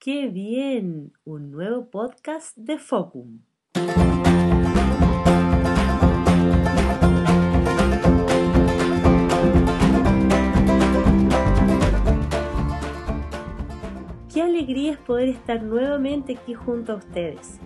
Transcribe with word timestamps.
¡Qué 0.00 0.28
bien! 0.28 1.12
Un 1.24 1.50
nuevo 1.50 1.90
podcast 1.90 2.56
de 2.56 2.78
Focum. 2.78 3.40
Qué 14.32 14.40
alegría 14.40 14.92
es 14.92 14.98
poder 14.98 15.30
estar 15.30 15.64
nuevamente 15.64 16.38
aquí 16.40 16.54
junto 16.54 16.92
a 16.92 16.96
ustedes. 16.96 17.58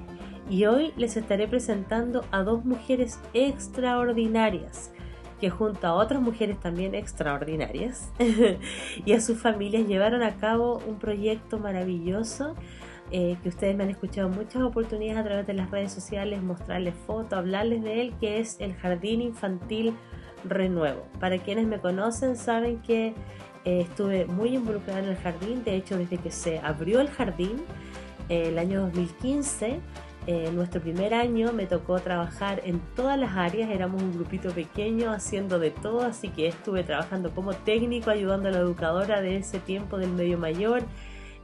Y 0.48 0.64
hoy 0.64 0.94
les 0.96 1.18
estaré 1.18 1.46
presentando 1.48 2.24
a 2.30 2.42
dos 2.42 2.64
mujeres 2.64 3.20
extraordinarias 3.34 4.90
que 5.42 5.50
junto 5.50 5.88
a 5.88 5.94
otras 5.94 6.22
mujeres 6.22 6.60
también 6.60 6.94
extraordinarias 6.94 8.12
y 9.04 9.12
a 9.12 9.20
sus 9.20 9.40
familias 9.40 9.88
llevaron 9.88 10.22
a 10.22 10.36
cabo 10.36 10.80
un 10.86 11.00
proyecto 11.00 11.58
maravilloso 11.58 12.54
eh, 13.10 13.36
que 13.42 13.48
ustedes 13.48 13.76
me 13.76 13.82
han 13.82 13.90
escuchado 13.90 14.28
muchas 14.28 14.62
oportunidades 14.62 15.18
a 15.18 15.24
través 15.24 15.46
de 15.48 15.54
las 15.54 15.68
redes 15.68 15.90
sociales, 15.90 16.44
mostrarles 16.44 16.94
fotos, 17.08 17.32
hablarles 17.32 17.82
de 17.82 18.02
él, 18.02 18.14
que 18.20 18.38
es 18.38 18.56
el 18.60 18.74
Jardín 18.74 19.20
Infantil 19.20 19.96
Renuevo. 20.44 21.08
Para 21.18 21.38
quienes 21.38 21.66
me 21.66 21.80
conocen 21.80 22.36
saben 22.36 22.80
que 22.80 23.08
eh, 23.64 23.80
estuve 23.80 24.26
muy 24.26 24.54
involucrada 24.54 25.00
en 25.00 25.06
el 25.06 25.16
jardín, 25.16 25.64
de 25.64 25.74
hecho 25.74 25.98
desde 25.98 26.18
que 26.18 26.30
se 26.30 26.60
abrió 26.60 27.00
el 27.00 27.08
jardín, 27.08 27.64
eh, 28.28 28.44
el 28.46 28.60
año 28.60 28.82
2015, 28.82 29.80
en 30.26 30.54
nuestro 30.54 30.80
primer 30.80 31.14
año 31.14 31.52
me 31.52 31.66
tocó 31.66 31.98
trabajar 32.00 32.60
en 32.64 32.80
todas 32.94 33.18
las 33.18 33.36
áreas, 33.36 33.70
éramos 33.70 34.02
un 34.02 34.12
grupito 34.12 34.50
pequeño 34.50 35.10
haciendo 35.10 35.58
de 35.58 35.70
todo, 35.70 36.02
así 36.02 36.28
que 36.28 36.46
estuve 36.46 36.84
trabajando 36.84 37.30
como 37.34 37.54
técnico, 37.54 38.10
ayudando 38.10 38.48
a 38.48 38.52
la 38.52 38.58
educadora 38.58 39.20
de 39.20 39.36
ese 39.36 39.58
tiempo 39.58 39.98
del 39.98 40.10
medio 40.10 40.38
mayor. 40.38 40.82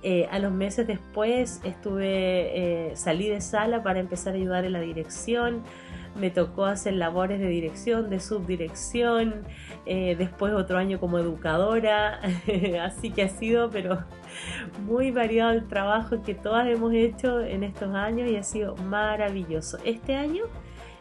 Eh, 0.04 0.28
a 0.30 0.38
los 0.38 0.52
meses 0.52 0.86
después 0.86 1.60
estuve, 1.64 2.90
eh, 2.90 2.96
salí 2.96 3.28
de 3.28 3.40
sala 3.40 3.82
para 3.82 3.98
empezar 3.98 4.34
a 4.34 4.36
ayudar 4.36 4.64
en 4.64 4.72
la 4.72 4.80
dirección 4.80 5.64
me 6.18 6.30
tocó 6.30 6.64
hacer 6.64 6.94
labores 6.94 7.40
de 7.40 7.48
dirección, 7.48 8.10
de 8.10 8.20
subdirección, 8.20 9.44
eh, 9.86 10.16
después 10.16 10.52
otro 10.52 10.78
año 10.78 11.00
como 11.00 11.18
educadora, 11.18 12.20
así 12.82 13.10
que 13.10 13.22
ha 13.22 13.28
sido 13.28 13.70
pero 13.70 14.04
muy 14.84 15.10
variado 15.10 15.52
el 15.52 15.66
trabajo 15.68 16.22
que 16.22 16.34
todas 16.34 16.66
hemos 16.68 16.92
hecho 16.92 17.40
en 17.40 17.64
estos 17.64 17.94
años 17.94 18.30
y 18.30 18.36
ha 18.36 18.42
sido 18.42 18.76
maravilloso. 18.76 19.78
Este 19.84 20.14
año 20.14 20.44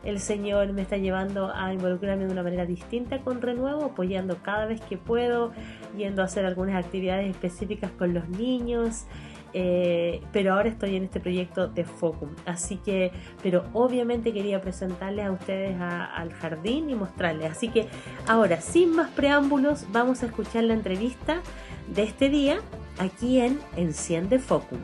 el 0.03 0.19
Señor 0.19 0.71
me 0.73 0.83
está 0.83 0.97
llevando 0.97 1.51
a 1.53 1.73
involucrarme 1.73 2.25
de 2.25 2.31
una 2.31 2.43
manera 2.43 2.65
distinta 2.65 3.19
con 3.19 3.41
Renuevo, 3.41 3.83
apoyando 3.83 4.37
cada 4.41 4.65
vez 4.65 4.79
que 4.79 4.97
puedo, 4.97 5.51
yendo 5.97 6.21
a 6.21 6.25
hacer 6.25 6.45
algunas 6.45 6.81
actividades 6.81 7.29
específicas 7.29 7.91
con 7.91 8.13
los 8.13 8.29
niños, 8.29 9.05
eh, 9.53 10.21
pero 10.31 10.53
ahora 10.53 10.69
estoy 10.69 10.95
en 10.95 11.03
este 11.03 11.19
proyecto 11.19 11.67
de 11.67 11.83
Focum. 11.83 12.29
Así 12.45 12.77
que, 12.77 13.11
pero 13.41 13.65
obviamente 13.73 14.33
quería 14.33 14.61
presentarles 14.61 15.25
a 15.25 15.31
ustedes 15.31 15.79
al 15.79 16.31
jardín 16.33 16.89
y 16.89 16.95
mostrarles. 16.95 17.51
Así 17.51 17.69
que 17.69 17.87
ahora, 18.27 18.61
sin 18.61 18.95
más 18.95 19.09
preámbulos, 19.11 19.85
vamos 19.91 20.23
a 20.23 20.27
escuchar 20.27 20.63
la 20.63 20.73
entrevista 20.73 21.41
de 21.87 22.03
este 22.03 22.29
día 22.29 22.59
aquí 22.99 23.39
en 23.39 23.59
Enciende 23.75 24.39
Focum. 24.39 24.79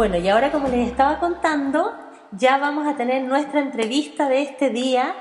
Bueno, 0.00 0.16
y 0.16 0.28
ahora 0.28 0.50
como 0.50 0.66
les 0.68 0.88
estaba 0.88 1.18
contando, 1.18 1.92
ya 2.32 2.58
vamos 2.58 2.86
a 2.86 2.96
tener 2.96 3.24
nuestra 3.24 3.60
entrevista 3.60 4.28
de 4.28 4.42
este 4.42 4.70
día 4.70 5.14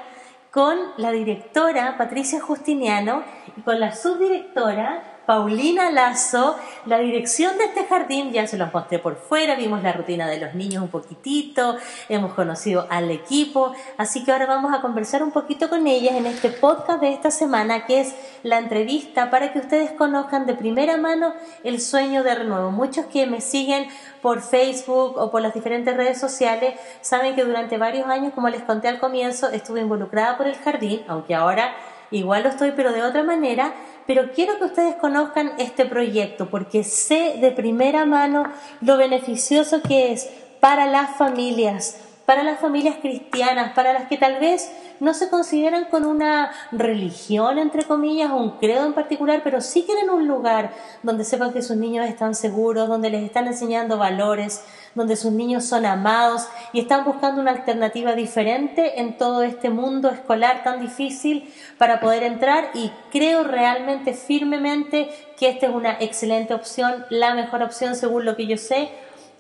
con 0.51 0.77
la 0.97 1.11
directora 1.11 1.97
Patricia 1.97 2.39
Justiniano 2.39 3.23
y 3.57 3.61
con 3.61 3.79
la 3.79 3.95
subdirectora 3.95 5.18
Paulina 5.29 5.91
Lazo, 5.91 6.55
la 6.87 6.97
dirección 6.97 7.55
de 7.59 7.65
este 7.65 7.85
jardín, 7.85 8.31
ya 8.31 8.47
se 8.47 8.57
los 8.57 8.73
mostré 8.73 8.97
por 8.97 9.15
fuera, 9.15 9.53
vimos 9.53 9.83
la 9.83 9.93
rutina 9.93 10.27
de 10.27 10.39
los 10.39 10.55
niños 10.55 10.81
un 10.81 10.89
poquitito, 10.89 11.77
hemos 12.09 12.33
conocido 12.33 12.87
al 12.89 13.11
equipo, 13.11 13.75
así 13.99 14.23
que 14.23 14.31
ahora 14.31 14.47
vamos 14.47 14.73
a 14.73 14.81
conversar 14.81 15.21
un 15.21 15.29
poquito 15.29 15.69
con 15.69 15.85
ellas 15.85 16.15
en 16.15 16.25
este 16.25 16.49
podcast 16.49 16.99
de 16.99 17.13
esta 17.13 17.29
semana, 17.29 17.85
que 17.85 18.01
es 18.01 18.15
la 18.41 18.57
entrevista 18.57 19.29
para 19.29 19.53
que 19.53 19.59
ustedes 19.59 19.91
conozcan 19.91 20.47
de 20.47 20.55
primera 20.55 20.97
mano 20.97 21.35
el 21.63 21.79
sueño 21.79 22.23
de 22.23 22.33
renuevo. 22.33 22.71
Muchos 22.71 23.05
que 23.05 23.27
me 23.27 23.39
siguen 23.39 23.87
por 24.23 24.41
Facebook 24.41 25.15
o 25.15 25.29
por 25.29 25.43
las 25.43 25.53
diferentes 25.53 25.95
redes 25.95 26.19
sociales 26.19 26.73
saben 27.01 27.35
que 27.35 27.43
durante 27.43 27.77
varios 27.77 28.07
años, 28.07 28.33
como 28.33 28.49
les 28.49 28.63
conté 28.63 28.87
al 28.87 28.99
comienzo, 28.99 29.51
estuve 29.51 29.81
involucrada 29.81 30.37
por 30.37 30.47
el 30.47 30.55
jardín, 30.55 31.03
aunque 31.07 31.35
ahora 31.35 31.75
igual 32.09 32.41
lo 32.41 32.49
estoy, 32.49 32.71
pero 32.71 32.91
de 32.91 33.03
otra 33.03 33.21
manera, 33.21 33.73
pero 34.09 34.31
quiero 34.33 34.57
que 34.57 34.65
ustedes 34.65 34.95
conozcan 34.95 35.51
este 35.59 35.85
proyecto 35.85 36.49
porque 36.49 36.83
sé 36.83 37.35
de 37.39 37.51
primera 37.51 38.07
mano 38.07 38.51
lo 38.81 38.97
beneficioso 38.97 39.83
que 39.83 40.11
es 40.11 40.27
para 40.59 40.87
las 40.87 41.15
familias, 41.15 42.01
para 42.29 42.43
las 42.43 42.59
familias 42.59 42.97
cristianas, 43.01 43.73
para 43.73 43.91
las 43.91 44.07
que 44.07 44.15
tal 44.15 44.39
vez 44.39 44.71
no 44.99 45.15
se 45.15 45.31
consideran 45.31 45.85
con 45.85 46.05
una 46.05 46.51
religión, 46.71 47.57
entre 47.57 47.85
comillas, 47.85 48.29
o 48.29 48.35
un 48.35 48.51
credo 48.59 48.85
en 48.85 48.93
particular, 48.93 49.41
pero 49.43 49.61
sí 49.61 49.81
quieren 49.81 50.11
un 50.11 50.27
lugar 50.27 50.69
donde 51.01 51.23
sepan 51.23 51.51
que 51.51 51.63
sus 51.63 51.75
niños 51.75 52.05
están 52.07 52.35
seguros, 52.35 52.87
donde 52.87 53.09
les 53.09 53.23
están 53.23 53.47
enseñando 53.47 53.97
valores, 53.97 54.63
donde 54.93 55.15
sus 55.15 55.31
niños 55.31 55.65
son 55.65 55.87
amados 55.87 56.47
y 56.71 56.81
están 56.81 57.03
buscando 57.03 57.41
una 57.41 57.49
alternativa 57.49 58.13
diferente 58.13 58.99
en 59.01 59.17
todo 59.17 59.41
este 59.41 59.71
mundo 59.71 60.11
escolar 60.11 60.61
tan 60.63 60.81
difícil 60.81 61.51
para 61.79 61.99
poder 61.99 62.21
entrar. 62.21 62.69
Y 62.75 62.91
creo 63.11 63.43
realmente 63.43 64.13
firmemente 64.13 65.09
que 65.35 65.49
esta 65.49 65.65
es 65.65 65.73
una 65.73 65.97
excelente 65.99 66.53
opción, 66.53 67.07
la 67.09 67.33
mejor 67.33 67.63
opción 67.63 67.95
según 67.95 68.23
lo 68.23 68.35
que 68.35 68.45
yo 68.45 68.57
sé 68.57 68.91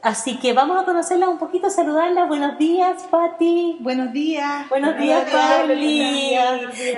Así 0.01 0.37
que 0.37 0.53
vamos 0.53 0.81
a 0.81 0.85
conocerla 0.85 1.27
un 1.27 1.37
poquito, 1.37 1.69
saludarla. 1.69 2.23
Buenos 2.23 2.57
días, 2.57 3.03
Pati. 3.11 3.77
Buenos 3.81 4.13
días. 4.13 4.69
Buenos 4.69 4.97
días, 4.97 5.29
Pauli. 5.29 6.35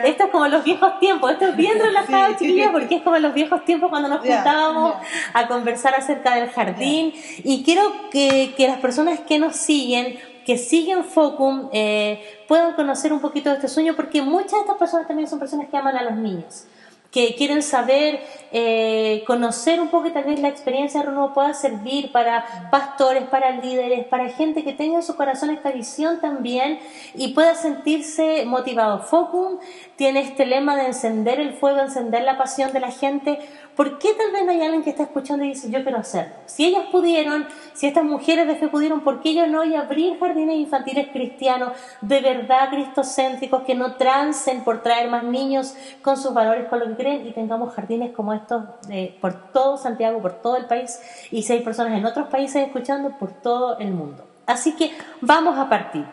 Esto 0.04 0.26
es 0.26 0.30
como 0.32 0.48
los 0.48 0.64
viejos 0.64 1.00
tiempos. 1.00 1.32
Esto 1.32 1.48
es 1.48 1.56
bien 1.56 1.80
relajado, 1.80 2.36
chiquilla, 2.38 2.72
porque 2.72 2.98
es 2.98 3.02
como 3.02 3.18
los 3.18 3.34
viejos 3.34 3.66
tiempos 3.66 3.90
cuando 3.90 4.08
nos 4.08 4.20
juntábamos 4.20 4.94
a 5.34 5.48
conversar 5.48 5.96
acerca 5.96 6.36
del 6.36 6.50
jardín. 6.50 7.12
Y 7.44 7.64
quiero 7.64 7.82
que, 8.12 8.54
que, 8.56 8.68
las 8.68 8.78
personas 8.78 9.20
que 9.22 9.40
nos 9.40 9.56
siguen, 9.56 10.20
que 10.46 10.60
siguen 10.60 11.04
Focum, 11.04 11.70
eh, 11.74 12.44
puedan 12.48 12.76
conocer 12.76 13.12
un 13.14 13.20
poquito 13.20 13.50
de 13.50 13.56
este 13.56 13.68
sueño, 13.68 13.96
porque 13.96 14.22
muchas 14.22 14.52
de 14.52 14.60
estas 14.60 14.78
personas 14.78 15.08
también 15.08 15.28
son 15.28 15.40
personas 15.40 15.70
que 15.70 15.78
aman 15.78 15.98
a 15.98 16.04
los 16.04 16.14
niños 16.14 16.68
que 17.12 17.36
quieren 17.36 17.62
saber, 17.62 18.22
eh, 18.54 19.24
conocer 19.28 19.82
un 19.82 19.90
poco 19.90 20.08
y 20.08 20.12
tal 20.12 20.24
vez 20.24 20.40
la 20.40 20.48
experiencia 20.48 21.02
de 21.02 21.08
Renuevo 21.08 21.34
pueda 21.34 21.54
servir 21.54 22.12
para 22.12 22.70
pastores, 22.72 23.24
para 23.24 23.52
líderes, 23.52 24.06
para 24.08 24.30
gente 24.30 24.64
que 24.64 24.72
tenga 24.72 24.96
en 24.96 25.04
su 25.04 25.16
corazón 25.18 25.50
esta 25.50 25.72
visión 25.72 26.22
también 26.22 26.80
y 27.14 27.34
pueda 27.34 27.56
sentirse 27.56 28.46
motivado. 28.46 29.04
Focum 29.04 29.60
tiene 29.98 30.22
este 30.22 30.46
lema 30.46 30.78
de 30.78 30.86
encender 30.88 31.40
el 31.42 31.54
fuego, 31.54 31.80
encender 31.80 32.24
la 32.24 32.38
pasión 32.38 32.72
de 32.72 32.80
la 32.80 32.92
gente 32.92 33.40
¿Por 33.76 34.00
qué 34.00 34.14
tal 34.14 34.32
vez 34.32 34.44
no 34.44 34.52
hay 34.52 34.62
alguien 34.62 34.84
que 34.84 34.90
está 34.90 35.04
escuchando 35.04 35.46
y 35.46 35.50
dice, 35.50 35.72
yo 35.72 35.82
quiero 35.82 35.98
hacerlo? 35.98 36.36
Si 36.46 36.66
ellas 36.66 36.84
pudieron, 36.92 37.48
si 37.74 37.88
estas 37.88 38.04
mujeres 38.04 38.46
de 38.46 38.56
fe 38.56 38.68
pudieron, 38.68 39.00
¿por 39.00 39.22
qué 39.22 39.30
ellos 39.30 39.48
no? 39.48 39.64
Y 39.64 39.76
abrir 39.76 40.20
jardines 40.20 40.58
infantiles 40.58 41.08
cristianos 41.08 41.72
de 42.02 42.20
verdad 42.20 42.70
cristocéntricos 42.70 43.64
que 43.64 43.74
no 43.74 43.96
trancen 43.96 44.64
por 44.66 44.84
traer 44.84 45.10
más 45.10 45.24
niños 45.24 45.76
con 46.02 46.18
sus 46.18 46.34
valores, 46.34 46.68
con 46.68 46.80
lo 46.80 46.86
que 46.86 46.96
y 47.08 47.32
tengamos 47.32 47.74
jardines 47.74 48.12
como 48.12 48.34
estos 48.34 48.64
por 49.20 49.52
todo 49.52 49.78
Santiago, 49.78 50.22
por 50.22 50.42
todo 50.42 50.58
el 50.58 50.66
país 50.66 51.00
y 51.32 51.44
si 51.44 51.54
hay 51.54 51.62
personas 51.62 51.98
en 51.98 52.06
otros 52.06 52.28
países 52.28 52.66
escuchando, 52.66 53.18
por 53.18 53.32
todo 53.32 53.78
el 53.80 53.92
mundo. 53.92 54.28
Así 54.46 54.76
que 54.76 54.92
vamos 55.22 55.58
a 55.58 55.70
partir. 55.70 56.06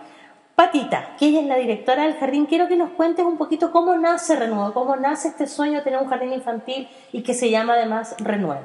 Patita, 0.54 1.14
que 1.16 1.26
ella 1.26 1.40
es 1.40 1.46
la 1.46 1.56
directora 1.56 2.02
del 2.02 2.14
jardín, 2.14 2.46
quiero 2.46 2.66
que 2.66 2.76
nos 2.76 2.90
cuentes 2.90 3.24
un 3.24 3.38
poquito 3.38 3.70
cómo 3.70 3.96
nace 3.96 4.34
Renuevo, 4.34 4.72
cómo 4.72 4.96
nace 4.96 5.28
este 5.28 5.46
sueño 5.46 5.78
de 5.78 5.82
tener 5.82 6.00
un 6.00 6.08
jardín 6.08 6.32
infantil 6.32 6.88
y 7.12 7.22
que 7.22 7.32
se 7.32 7.48
llama 7.48 7.74
además 7.74 8.16
Renuevo. 8.18 8.62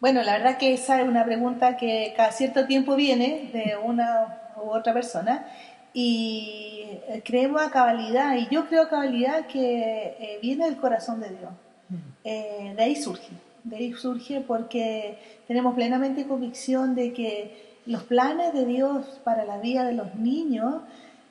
Bueno, 0.00 0.22
la 0.22 0.32
verdad 0.32 0.56
que 0.56 0.72
esa 0.72 1.00
es 1.00 1.08
una 1.08 1.24
pregunta 1.24 1.76
que 1.76 2.14
cada 2.16 2.32
cierto 2.32 2.66
tiempo 2.66 2.96
viene 2.96 3.50
de 3.52 3.76
una 3.76 4.40
u 4.56 4.70
otra 4.70 4.92
persona 4.92 5.46
y 5.94 6.98
eh, 7.06 7.22
creemos 7.24 7.62
a 7.62 7.70
cabalidad, 7.70 8.36
y 8.36 8.48
yo 8.50 8.66
creo 8.66 8.82
a 8.82 8.88
cabalidad 8.88 9.46
que 9.46 10.16
eh, 10.18 10.38
viene 10.42 10.66
del 10.66 10.76
corazón 10.76 11.20
de 11.20 11.30
Dios. 11.30 11.52
Eh, 12.24 12.74
de 12.76 12.82
ahí 12.82 12.96
surge, 12.96 13.30
de 13.62 13.76
ahí 13.76 13.92
surge 13.92 14.40
porque 14.40 15.18
tenemos 15.46 15.74
plenamente 15.74 16.26
convicción 16.26 16.96
de 16.96 17.12
que 17.12 17.76
los 17.86 18.02
planes 18.02 18.52
de 18.52 18.64
Dios 18.64 19.20
para 19.22 19.44
la 19.44 19.58
vida 19.58 19.84
de 19.84 19.92
los 19.92 20.14
niños 20.16 20.82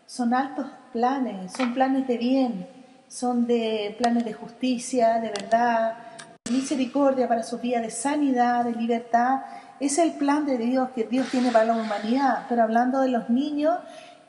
son 0.06 0.34
altos 0.34 0.68
planes, 0.94 1.52
son 1.52 1.74
planes 1.74 2.08
de 2.08 2.18
bien, 2.18 2.68
son 3.10 3.46
de 3.46 3.96
planes 3.98 4.24
de 4.24 4.34
justicia, 4.34 5.20
de 5.20 5.30
verdad, 5.30 5.98
de 6.46 6.52
misericordia 6.52 7.28
para 7.28 7.44
su 7.44 7.58
vida, 7.58 7.82
de 7.82 7.90
sanidad, 7.90 8.64
de 8.64 8.74
libertad. 8.74 9.42
Es 9.80 9.98
el 9.98 10.14
plan 10.14 10.46
de 10.46 10.58
Dios 10.58 10.90
que 10.96 11.04
Dios 11.04 11.28
tiene 11.30 11.52
para 11.52 11.66
la 11.66 11.74
humanidad. 11.74 12.46
Pero 12.48 12.64
hablando 12.64 13.02
de 13.02 13.10
los 13.10 13.30
niños, 13.30 13.78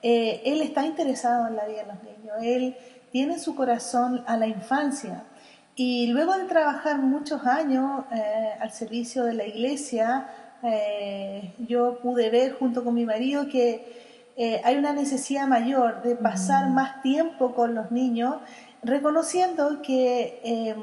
eh, 0.06 0.42
Él 0.44 0.60
está 0.60 0.84
interesado 0.84 1.48
en 1.48 1.56
la 1.56 1.64
vida 1.64 1.80
de 1.80 1.86
los 1.86 2.02
niños, 2.02 2.36
Él 2.42 2.76
tiene 3.10 3.38
su 3.38 3.54
corazón 3.54 4.22
a 4.26 4.36
la 4.36 4.46
infancia. 4.46 5.24
Y 5.76 6.08
luego 6.08 6.36
de 6.36 6.44
trabajar 6.44 6.98
muchos 6.98 7.46
años 7.46 8.04
eh, 8.12 8.50
al 8.60 8.70
servicio 8.70 9.24
de 9.24 9.32
la 9.32 9.46
iglesia, 9.46 10.28
eh, 10.62 11.54
yo 11.58 12.00
pude 12.02 12.28
ver 12.28 12.52
junto 12.52 12.84
con 12.84 12.92
mi 12.92 13.06
marido 13.06 13.48
que 13.48 14.04
hay 14.64 14.76
una 14.76 14.92
necesidad 14.92 15.46
mayor 15.46 16.02
de 16.02 16.16
pasar 16.16 16.68
mm. 16.68 16.74
más 16.74 17.00
tiempo 17.00 17.54
con 17.54 17.74
los 17.74 17.90
niños, 17.90 18.36
reconociendo 18.82 19.80
que 19.80 20.76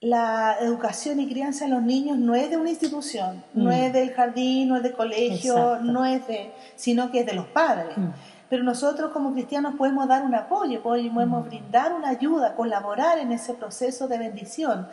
la 0.00 0.56
educación 0.60 1.18
y 1.18 1.28
crianza 1.28 1.64
de 1.64 1.72
los 1.72 1.82
niños 1.82 2.18
no 2.18 2.36
es 2.36 2.50
de 2.50 2.56
una 2.56 2.70
institución, 2.70 3.42
no 3.52 3.70
mm. 3.70 3.72
es 3.72 3.92
del 3.92 4.12
jardín, 4.12 4.68
no 4.68 4.76
es 4.76 4.82
del 4.82 4.92
colegio, 4.92 5.80
no 5.80 6.04
es 6.04 6.26
de, 6.28 6.52
sino 6.76 7.10
que 7.10 7.20
es 7.20 7.26
de 7.26 7.32
los 7.32 7.46
padres. 7.46 7.96
Mm. 7.96 8.10
Pero 8.48 8.62
nosotros 8.62 9.10
como 9.12 9.32
cristianos 9.32 9.74
podemos 9.76 10.06
dar 10.06 10.24
un 10.24 10.34
apoyo, 10.34 10.82
podemos 10.82 11.44
mm. 11.44 11.48
brindar 11.48 11.92
una 11.92 12.10
ayuda, 12.10 12.54
colaborar 12.54 13.18
en 13.18 13.32
ese 13.32 13.54
proceso 13.54 14.06
de 14.06 14.18
bendición. 14.18 14.86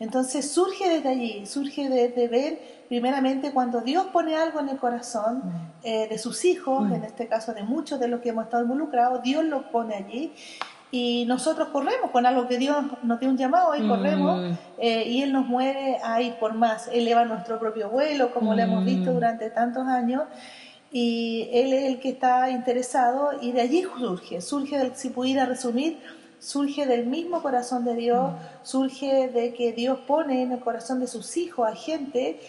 Entonces 0.00 0.50
surge 0.50 0.88
desde 0.88 1.08
allí, 1.08 1.46
surge 1.46 1.88
desde 1.88 2.28
ver 2.28 2.78
primeramente 2.88 3.52
cuando 3.52 3.80
Dios 3.80 4.06
pone 4.06 4.36
algo 4.36 4.60
en 4.60 4.68
el 4.70 4.78
corazón 4.78 5.42
eh, 5.82 6.08
de 6.08 6.18
sus 6.18 6.44
hijos, 6.44 6.90
en 6.90 7.04
este 7.04 7.26
caso 7.26 7.52
de 7.52 7.62
muchos 7.62 7.98
de 8.00 8.08
los 8.08 8.20
que 8.20 8.30
hemos 8.30 8.44
estado 8.44 8.62
involucrados, 8.62 9.22
Dios 9.22 9.44
lo 9.44 9.70
pone 9.70 9.94
allí 9.94 10.32
y 10.90 11.26
nosotros 11.26 11.68
corremos 11.68 12.10
con 12.10 12.24
algo 12.24 12.48
que 12.48 12.56
Dios 12.56 12.84
nos 13.02 13.20
dio 13.20 13.28
un 13.28 13.36
llamado 13.36 13.74
y 13.76 13.86
corremos 13.86 14.40
mm. 14.40 14.52
eh, 14.78 15.04
y 15.06 15.22
Él 15.22 15.32
nos 15.32 15.46
mueve 15.46 15.98
a 16.02 16.22
ir 16.22 16.34
por 16.34 16.54
más, 16.54 16.88
eleva 16.88 17.24
nuestro 17.24 17.58
propio 17.58 17.90
vuelo 17.90 18.32
como 18.32 18.54
lo 18.54 18.62
hemos 18.62 18.84
visto 18.84 19.10
mm. 19.10 19.14
durante 19.14 19.50
tantos 19.50 19.86
años 19.86 20.22
y 20.90 21.48
Él 21.52 21.74
es 21.74 21.84
el 21.84 22.00
que 22.00 22.10
está 22.10 22.50
interesado 22.50 23.32
y 23.40 23.52
de 23.52 23.60
allí 23.60 23.82
surge, 23.82 24.40
surge 24.40 24.92
si 24.94 25.10
pudiera 25.10 25.44
resumir, 25.44 25.98
surge 26.38 26.86
del 26.86 27.04
mismo 27.06 27.42
corazón 27.42 27.84
de 27.84 27.94
Dios, 27.94 28.32
mm. 28.32 28.36
surge 28.62 29.28
de 29.28 29.52
que 29.52 29.72
Dios 29.72 29.98
pone 30.06 30.42
en 30.42 30.52
el 30.52 30.60
corazón 30.60 31.00
de 31.00 31.06
sus 31.06 31.36
hijos 31.36 31.68
a 31.68 31.74
gente 31.74 32.40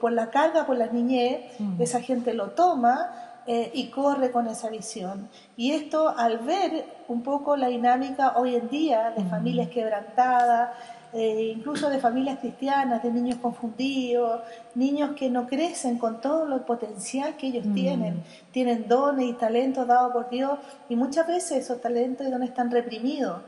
por 0.00 0.10
la 0.10 0.30
carga, 0.30 0.66
por 0.66 0.76
la 0.76 0.86
niñez, 0.86 1.40
esa 1.78 2.00
gente 2.00 2.32
lo 2.32 2.52
toma 2.52 3.25
eh, 3.46 3.70
y 3.74 3.88
corre 3.88 4.30
con 4.30 4.48
esa 4.48 4.68
visión. 4.70 5.28
Y 5.56 5.72
esto 5.72 6.08
al 6.08 6.38
ver 6.38 6.84
un 7.08 7.22
poco 7.22 7.56
la 7.56 7.68
dinámica 7.68 8.34
hoy 8.36 8.56
en 8.56 8.68
día 8.68 9.12
de 9.16 9.24
familias 9.24 9.68
quebrantadas, 9.68 10.70
eh, 11.16 11.54
incluso 11.56 11.88
de 11.88 11.98
familias 11.98 12.38
cristianas, 12.40 13.02
de 13.02 13.10
niños 13.10 13.38
confundidos, 13.40 14.42
niños 14.74 15.12
que 15.16 15.30
no 15.30 15.46
crecen 15.46 15.96
con 15.96 16.20
todo 16.20 16.54
el 16.54 16.60
potencial 16.60 17.36
que 17.36 17.46
ellos 17.46 17.64
tienen, 17.72 18.22
tienen 18.50 18.86
dones 18.86 19.26
y 19.26 19.32
talentos 19.32 19.86
dados 19.86 20.12
por 20.12 20.28
Dios 20.28 20.58
y 20.90 20.96
muchas 20.96 21.26
veces 21.26 21.64
esos 21.64 21.80
talentos 21.80 22.26
y 22.26 22.30
dones 22.30 22.50
están 22.50 22.70
reprimidos 22.70 23.40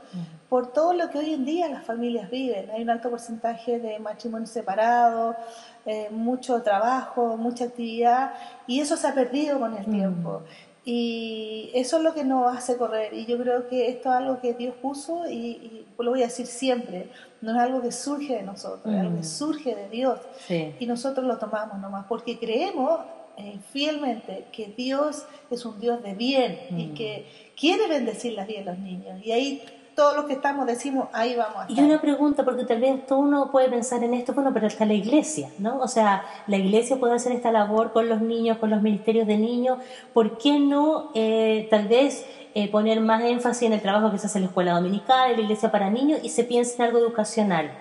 por 0.48 0.72
todo 0.72 0.94
lo 0.94 1.10
que 1.10 1.18
hoy 1.18 1.34
en 1.34 1.44
día 1.44 1.68
las 1.68 1.84
familias 1.84 2.30
viven. 2.30 2.70
Hay 2.70 2.82
un 2.82 2.88
alto 2.88 3.10
porcentaje 3.10 3.78
de 3.78 3.98
matrimonios 3.98 4.48
separados, 4.48 5.36
eh, 5.84 6.08
mucho 6.10 6.62
trabajo, 6.62 7.36
mucha 7.36 7.64
actividad, 7.64 8.32
y 8.66 8.80
eso 8.80 8.96
se 8.96 9.08
ha 9.08 9.14
perdido 9.14 9.58
con 9.58 9.76
el 9.76 9.86
mm. 9.86 9.90
tiempo. 9.90 10.42
Y 10.90 11.70
eso 11.74 11.98
es 11.98 12.02
lo 12.02 12.14
que 12.14 12.24
nos 12.24 12.56
hace 12.56 12.78
correr. 12.78 13.12
Y 13.12 13.26
yo 13.26 13.36
creo 13.36 13.68
que 13.68 13.90
esto 13.90 14.08
es 14.08 14.14
algo 14.16 14.40
que 14.40 14.54
Dios 14.54 14.74
puso, 14.80 15.30
y, 15.30 15.84
lo 15.98 16.12
voy 16.12 16.22
a 16.22 16.28
decir 16.28 16.46
siempre, 16.46 17.10
no 17.42 17.50
es 17.50 17.58
algo 17.58 17.82
que 17.82 17.92
surge 17.92 18.36
de 18.36 18.42
nosotros, 18.42 18.94
es 18.94 18.98
algo 18.98 19.16
que 19.16 19.20
mm. 19.20 19.24
surge 19.24 19.74
de 19.74 19.90
Dios. 19.90 20.18
Y 20.48 20.86
nosotros 20.86 21.26
lo 21.26 21.36
tomamos 21.36 21.78
nomás, 21.78 22.06
porque 22.08 22.38
creemos 22.38 23.00
eh, 23.36 23.58
fielmente 23.70 24.46
que 24.50 24.72
Dios 24.74 25.26
es 25.50 25.62
un 25.66 25.78
Dios 25.78 26.02
de 26.02 26.14
bien 26.14 26.58
y 26.70 26.86
mm. 26.86 26.94
que 26.94 27.26
quiere 27.54 27.86
bendecir 27.86 28.32
las 28.32 28.46
vidas 28.46 28.64
de 28.64 28.70
los 28.70 28.80
niños. 28.80 29.20
Y 29.22 29.32
ahí 29.32 29.62
todos 29.98 30.14
los 30.14 30.26
que 30.26 30.34
estamos 30.34 30.64
decimos, 30.64 31.08
ahí 31.12 31.34
vamos 31.34 31.56
a 31.56 31.62
estar. 31.62 31.76
Y 31.76 31.80
una 31.80 32.00
pregunta, 32.00 32.44
porque 32.44 32.64
tal 32.64 32.80
vez 32.80 33.04
todo 33.04 33.18
uno 33.18 33.50
puede 33.50 33.68
pensar 33.68 34.04
en 34.04 34.14
esto, 34.14 34.32
bueno, 34.32 34.52
pero 34.54 34.68
está 34.68 34.84
la 34.84 34.94
iglesia, 34.94 35.50
¿no? 35.58 35.80
O 35.80 35.88
sea, 35.88 36.22
la 36.46 36.56
iglesia 36.56 37.00
puede 37.00 37.16
hacer 37.16 37.32
esta 37.32 37.50
labor 37.50 37.92
con 37.92 38.08
los 38.08 38.20
niños, 38.20 38.58
con 38.58 38.70
los 38.70 38.80
ministerios 38.80 39.26
de 39.26 39.36
niños, 39.36 39.78
¿por 40.14 40.38
qué 40.38 40.60
no 40.60 41.10
eh, 41.16 41.66
tal 41.68 41.88
vez 41.88 42.24
eh, 42.54 42.70
poner 42.70 43.00
más 43.00 43.24
énfasis 43.24 43.64
en 43.64 43.72
el 43.72 43.82
trabajo 43.82 44.12
que 44.12 44.18
se 44.18 44.28
hace 44.28 44.38
en 44.38 44.44
la 44.44 44.48
escuela 44.50 44.74
dominical, 44.74 45.32
en 45.32 45.36
la 45.38 45.42
iglesia 45.42 45.72
para 45.72 45.90
niños 45.90 46.20
y 46.22 46.28
se 46.28 46.44
piensa 46.44 46.76
en 46.76 46.82
algo 46.82 46.98
educacional? 47.00 47.72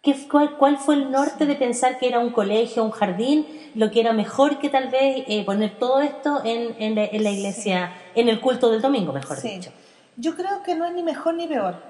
¿Qué, 0.00 0.16
cuál, 0.30 0.78
fue 0.78 0.94
el 0.94 1.10
norte 1.10 1.44
de 1.44 1.54
pensar 1.54 1.98
que 1.98 2.08
era 2.08 2.18
un 2.18 2.30
colegio, 2.30 2.82
un 2.82 2.92
jardín, 2.92 3.46
lo 3.74 3.90
que 3.90 4.00
era 4.00 4.14
mejor 4.14 4.58
que 4.58 4.70
tal 4.70 4.88
vez 4.88 5.26
eh, 5.28 5.44
poner 5.44 5.78
todo 5.78 6.00
esto 6.00 6.40
en, 6.46 6.94
la, 6.94 7.30
iglesia, 7.30 7.92
en 8.14 8.30
el 8.30 8.40
culto 8.40 8.70
del 8.70 8.80
domingo, 8.80 9.12
mejor 9.12 9.42
dicho? 9.42 9.70
Yo 10.16 10.34
creo 10.34 10.62
que 10.62 10.74
no 10.74 10.86
es 10.86 10.94
ni 10.94 11.02
mejor 11.02 11.34
ni 11.34 11.46
peor. 11.46 11.82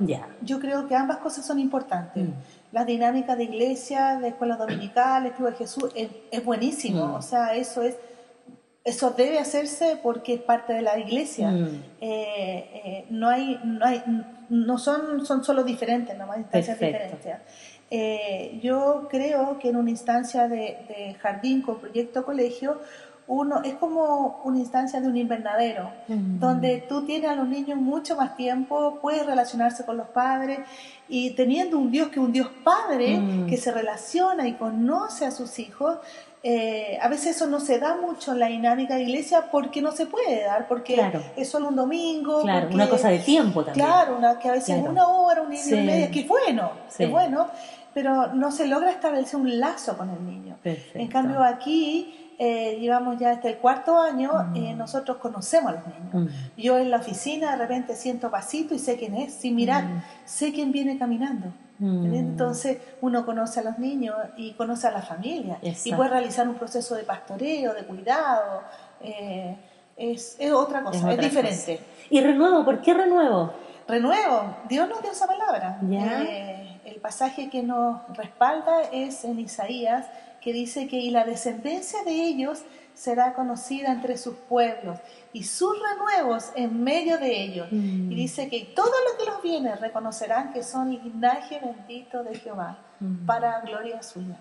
Yo 0.43 0.59
creo 0.59 0.89
que 0.89 0.97
ambas 0.97 1.19
cosas 1.19 1.47
son 1.47 1.61
importantes. 1.61 2.25
Mm. 2.25 2.33
Las 2.73 2.87
dinámicas 2.87 3.39
de 3.39 3.45
iglesia, 3.45 4.19
de 4.21 4.29
escuelas 4.29 4.59
dominicales, 4.59 5.33
Club 5.35 5.51
de 5.51 5.57
Jesús, 5.57 5.91
es, 5.95 6.45
buenísimo. 6.45 7.07
Mm. 7.07 7.15
O 7.15 7.23
sea, 7.23 7.55
eso 7.55 7.83
es 7.83 7.97
eso 8.85 9.11
debe 9.11 9.41
hacerse 9.41 9.99
porque 10.01 10.35
es 10.35 10.41
parte 10.41 10.73
de 10.73 10.83
la 10.83 10.97
iglesia. 10.99 11.51
Mm. 11.51 11.83
Eh, 12.01 12.71
eh, 12.85 13.07
no 13.11 13.29
hay, 13.29 13.61
no 13.65 13.85
hay, 13.85 14.03
no 14.49 14.79
son, 14.79 15.27
son 15.27 15.43
solo 15.43 15.65
diferentes, 15.65 16.17
no 16.17 16.31
hay 16.31 16.41
instancias 16.41 16.79
diferentes. 16.79 17.37
Eh, 17.91 18.59
yo 18.63 19.07
creo 19.11 19.59
que 19.59 19.69
en 19.69 19.77
una 19.77 19.91
instancia 19.91 20.49
de, 20.49 20.79
de 20.89 21.17
jardín 21.21 21.63
con 21.63 21.79
proyecto 21.79 22.25
colegio 22.25 22.81
uno 23.29 23.63
es 23.65 23.75
como 23.75 24.41
una 24.45 24.59
instancia 24.59 25.01
de 25.01 25.09
un 25.09 25.17
invernadero, 25.17 25.91
donde 26.07 26.85
tú 26.89 27.05
tienes 27.05 27.29
a 27.29 27.35
los 27.35 27.49
niños 27.49 27.79
mucho 27.79 28.17
más 28.17 28.37
tiempo, 28.37 28.99
puedes 29.03 29.27
relacionarse 29.27 29.85
con 29.85 29.97
los 29.97 30.07
padres 30.09 30.61
y 31.09 31.31
teniendo 31.31 31.79
un 31.79 31.91
Dios 31.91 32.09
que 32.09 32.21
un 32.21 32.33
Dios 32.33 32.49
padre 32.63 33.19
mm. 33.19 33.47
que 33.47 33.57
se 33.57 33.73
relaciona 33.73 34.47
y 34.47 34.53
conoce 34.53 35.27
a 35.27 35.33
sus 35.33 35.59
hijos, 35.59 35.99
eh, 36.43 36.97
a 37.03 37.09
veces 37.09 37.35
eso 37.35 37.49
no 37.49 37.59
se 37.59 37.81
da 37.81 37.97
mucho 37.97 38.31
en 38.31 38.39
la 38.39 38.47
dinámica 38.47 38.95
de 38.95 39.03
iglesia 39.03 39.49
porque 39.51 39.83
no 39.83 39.91
se 39.91 40.07
puede 40.07 40.45
dar, 40.45 40.69
porque 40.69 41.03
es 41.37 41.49
solo 41.49 41.69
un 41.69 41.75
domingo. 41.77 42.43
Claro, 42.43 42.69
una 42.73 42.89
cosa 42.89 43.09
de 43.09 43.19
tiempo 43.19 43.65
también. 43.65 43.85
Claro, 43.85 44.17
una, 44.17 44.39
que 44.39 44.49
a 44.49 44.53
veces 44.53 44.77
una 44.79 45.09
hora, 45.09 45.43
una 45.43 45.51
hora 45.51 45.57
y 45.57 45.85
media, 45.85 46.11
que 46.13 46.21
es 46.21 46.29
bueno, 46.29 46.71
es 46.97 47.11
bueno, 47.11 47.49
pero 47.93 48.29
no 48.35 48.53
se 48.53 48.69
logra 48.69 48.93
establecer 48.93 49.41
un 49.41 49.59
lazo 49.59 49.97
con 49.97 50.11
el 50.11 50.25
niño. 50.25 50.57
En 50.63 51.09
cambio 51.09 51.43
aquí 51.43 52.26
eh, 52.39 52.77
llevamos 52.79 53.19
ya 53.19 53.31
hasta 53.31 53.49
el 53.49 53.57
cuarto 53.57 53.99
año, 53.99 54.31
eh, 54.55 54.75
mm. 54.75 54.79
nosotros 54.79 55.17
conocemos 55.17 55.73
a 55.73 55.75
los 55.77 55.87
niños. 55.87 56.31
Mm. 56.31 56.61
Yo 56.61 56.77
en 56.77 56.91
la 56.91 56.99
oficina 56.99 57.53
de 57.53 57.57
repente 57.57 57.95
siento 57.95 58.31
pasito 58.31 58.75
y 58.75 58.79
sé 58.79 58.99
quién 58.99 59.15
es, 59.15 59.33
sin 59.33 59.55
mirar, 59.55 59.85
mm. 59.85 60.03
sé 60.27 60.53
quién 60.53 60.71
viene 60.71 60.99
caminando. 60.99 61.53
Entonces 61.79 62.79
uno 63.03 63.27
conoce 63.27 63.61
a 63.61 63.63
los 63.63 63.79
niños 63.79 64.17
y 64.39 64.55
conoce 64.55 64.87
a 64.87 64.93
la 64.93 65.03
familia 65.03 65.59
y 65.63 65.93
puede 65.93 66.09
realizar 66.09 66.49
un 66.49 66.55
proceso 66.55 66.95
de 66.95 67.03
pastoreo, 67.03 67.75
de 67.75 67.85
cuidado. 67.85 68.63
Eh, 69.03 69.55
es, 69.95 70.39
otra 70.55 70.83
cosa, 70.83 71.13
es, 71.13 71.21
diferente. 71.21 71.81
¿Y 72.09 72.23
renuevo? 72.23 72.65
¿Por 72.65 72.81
qué 72.81 72.95
renuevo? 72.95 73.53
Renuevo, 73.87 74.57
Dios 74.71 74.89
nos 74.89 75.03
dio 75.03 75.13
esa 75.13 75.27
palabra. 75.27 75.79
el 75.83 76.97
pasaje 77.03 77.51
que 77.51 77.63
nos 77.63 78.01
respalda 78.17 78.85
es 78.91 79.25
en 79.25 79.39
Isaías 79.39 80.07
que 80.47 80.53
dice 80.53 80.87
que 80.87 81.01
y 81.01 81.11
la 81.11 81.25
descendencia 81.25 82.05
de 82.05 82.13
ellos 82.13 82.63
será 82.95 83.35
conocida 83.35 83.91
entre 83.91 84.17
sus 84.17 84.37
pueblos 84.37 84.97
y 85.33 85.43
sus 85.43 85.73
renuevos 85.77 86.53
en 86.55 86.85
medio 86.85 87.19
de 87.19 87.43
ellos. 87.43 87.67
Mm. 87.73 88.13
Y 88.13 88.15
dice 88.15 88.49
que 88.49 88.61
todos 88.67 88.95
los 89.09 89.19
que 89.19 89.29
los 89.29 89.43
vienen 89.43 89.77
reconocerán 89.79 90.53
que 90.53 90.63
son 90.63 90.93
linaje 90.93 91.59
bendito 91.59 92.23
de 92.23 92.37
Jehová 92.37 92.79
mm. 93.01 93.27
para 93.27 93.61
gloria 93.63 94.01
suya. 94.05 94.39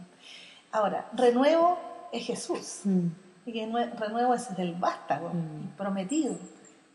Ahora, 0.72 1.10
renuevo 1.14 1.80
es 2.12 2.24
Jesús. 2.24 2.82
Mm. 2.84 3.08
Y 3.48 3.52
que 3.52 3.66
renuevo 3.98 4.36
es 4.36 4.56
del 4.56 4.76
vástago, 4.76 5.32
prometido, 5.76 6.38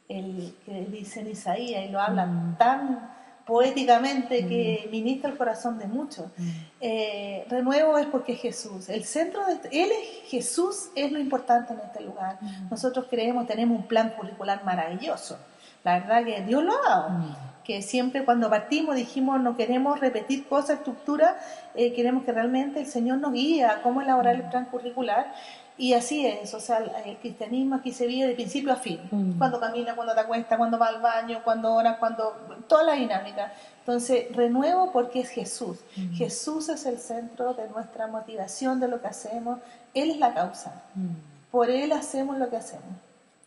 el 0.08 0.54
que 0.64 0.84
dice 0.84 1.22
en 1.22 1.30
Isaías 1.30 1.84
y 1.84 1.88
lo 1.88 2.00
hablan 2.00 2.56
tan 2.58 3.10
poéticamente 3.50 4.47
que 4.47 4.85
mm. 4.87 4.90
ministra 4.92 5.28
el 5.28 5.37
corazón 5.37 5.76
de 5.76 5.88
muchos. 5.88 6.26
Mm. 6.37 6.49
Eh, 6.80 7.47
renuevo 7.50 7.99
es 7.99 8.07
porque 8.07 8.35
es 8.35 8.40
Jesús. 8.40 8.88
El 8.88 9.02
centro 9.02 9.45
de 9.45 9.54
este, 9.54 9.83
Él 9.83 9.90
es 9.90 10.30
Jesús, 10.30 10.90
es 10.95 11.11
lo 11.11 11.19
importante 11.19 11.73
en 11.73 11.80
este 11.80 12.00
lugar. 12.00 12.38
Mm. 12.40 12.71
Nosotros 12.71 13.07
creemos, 13.11 13.49
tenemos 13.49 13.76
un 13.76 13.88
plan 13.88 14.11
curricular 14.16 14.64
maravilloso. 14.64 15.37
La 15.83 15.99
verdad 15.99 16.25
que 16.25 16.42
Dios 16.42 16.62
lo 16.62 16.73
ha 16.73 16.88
dado. 16.88 17.37
Que 17.64 17.83
siempre 17.83 18.25
cuando 18.25 18.49
partimos 18.49 18.95
dijimos 18.95 19.40
no 19.40 19.57
queremos 19.57 19.99
repetir 19.99 20.47
cosas, 20.47 20.78
estructura, 20.78 21.37
eh, 21.75 21.92
queremos 21.92 22.25
que 22.25 22.30
realmente 22.30 22.78
el 22.78 22.87
Señor 22.87 23.19
nos 23.19 23.33
guíe 23.33 23.64
a 23.64 23.83
cómo 23.83 24.00
elaborar 24.00 24.37
el 24.37 24.49
plan 24.49 24.66
curricular 24.66 25.35
y 25.80 25.94
así 25.94 26.26
es, 26.26 26.52
o 26.52 26.60
sea, 26.60 26.84
el 27.06 27.16
cristianismo 27.16 27.76
aquí 27.76 27.90
se 27.90 28.06
vive 28.06 28.26
de 28.26 28.34
principio 28.34 28.70
a 28.70 28.76
fin. 28.76 29.00
Mm. 29.10 29.38
Cuando 29.38 29.58
camina, 29.58 29.96
cuando 29.96 30.12
te 30.12 30.20
acuesta, 30.20 30.58
cuando 30.58 30.78
va 30.78 30.88
al 30.88 31.00
baño, 31.00 31.40
cuando 31.42 31.72
ora, 31.72 31.99
cuando... 31.99 32.37
toda 32.68 32.82
la 32.82 32.92
dinámica. 32.92 33.54
Entonces, 33.78 34.26
renuevo 34.37 34.92
porque 34.92 35.20
es 35.20 35.30
Jesús. 35.30 35.78
Mm. 35.96 36.12
Jesús 36.16 36.68
es 36.68 36.84
el 36.84 36.99
centro 36.99 37.54
de 37.54 37.66
nuestra 37.70 38.08
motivación, 38.08 38.78
de 38.78 38.88
lo 38.88 39.00
que 39.00 39.08
hacemos. 39.08 39.58
Él 39.94 40.10
es 40.10 40.18
la 40.18 40.34
causa. 40.34 40.82
Mm. 40.94 41.50
Por 41.50 41.70
Él 41.70 41.92
hacemos 41.92 42.37
lo 42.37 42.50
que 42.50 42.56
hacemos. 42.56 42.84